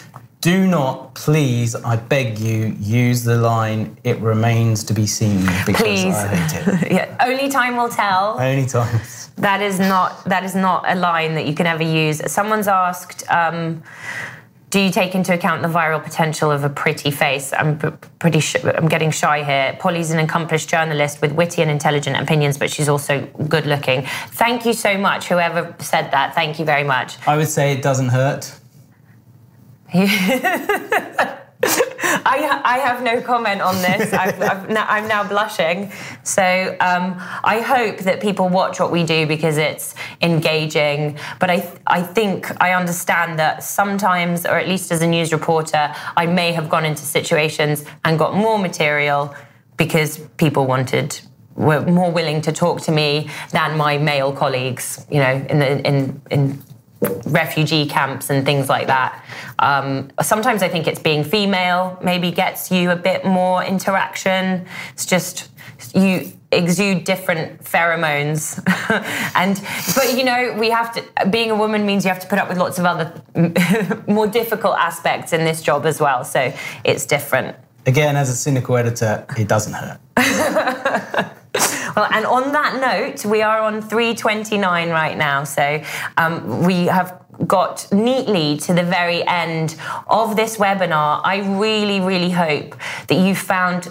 [0.42, 5.82] do not, please, I beg you, use the line "It remains to be seen" because
[5.82, 6.14] Please.
[6.14, 6.92] I hate it.
[6.98, 7.16] yeah.
[7.24, 8.40] Only time will tell.
[8.40, 9.30] Only times.
[9.36, 12.20] That is not that is not a line that you can ever use.
[12.30, 13.22] Someone's asked.
[13.30, 13.84] Um,
[14.70, 17.52] do you take into account the viral potential of a pretty face?
[17.52, 17.78] I'm
[18.18, 18.40] pretty.
[18.40, 19.76] Sh- I'm getting shy here.
[19.78, 24.06] Polly's an accomplished journalist with witty and intelligent opinions, but she's also good looking.
[24.30, 26.34] Thank you so much, whoever said that.
[26.34, 27.16] Thank you very much.
[27.28, 28.58] I would say it doesn't hurt.
[32.24, 34.12] I, I have no comment on this.
[34.12, 35.92] I've, I've, I'm now blushing.
[36.22, 41.18] So um, I hope that people watch what we do because it's engaging.
[41.38, 45.94] But I, I think I understand that sometimes, or at least as a news reporter,
[46.16, 49.34] I may have gone into situations and got more material
[49.76, 51.20] because people wanted
[51.54, 55.06] were more willing to talk to me than my male colleagues.
[55.10, 56.62] You know, in the in in
[57.26, 59.24] refugee camps and things like that.
[59.58, 64.66] Um, sometimes I think it's being female maybe gets you a bit more interaction.
[64.92, 65.50] It's just
[65.94, 68.62] you exude different pheromones
[69.34, 69.60] and
[69.96, 72.46] but you know we have to being a woman means you have to put up
[72.46, 73.10] with lots of other
[74.06, 76.52] more difficult aspects in this job as well so
[76.84, 79.98] it's different Again, as a cynical editor, it doesn't hurt.
[81.96, 85.44] Well, and on that note, we are on 329 right now.
[85.44, 85.82] So
[86.16, 91.20] um, we have got neatly to the very end of this webinar.
[91.24, 92.76] I really, really hope
[93.08, 93.86] that you found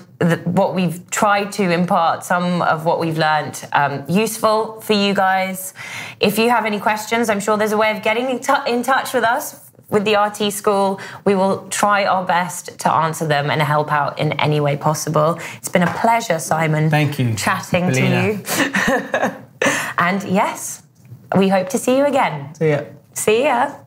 [0.46, 5.74] what we've tried to impart, some of what we've learned, um, useful for you guys.
[6.20, 9.14] If you have any questions, I'm sure there's a way of getting in, in touch
[9.14, 10.48] with us with the mm.
[10.48, 11.00] RT school.
[11.26, 15.40] We will try our best to answer them and help out in any way possible.
[15.58, 16.90] It's been a pleasure, Simon.
[16.90, 18.44] Thank you, Chatting Belina.
[18.56, 19.72] to you.
[19.98, 20.84] and yes,
[21.38, 22.56] we hope to see you again.
[22.56, 22.86] So yeah.
[23.14, 23.81] See ya.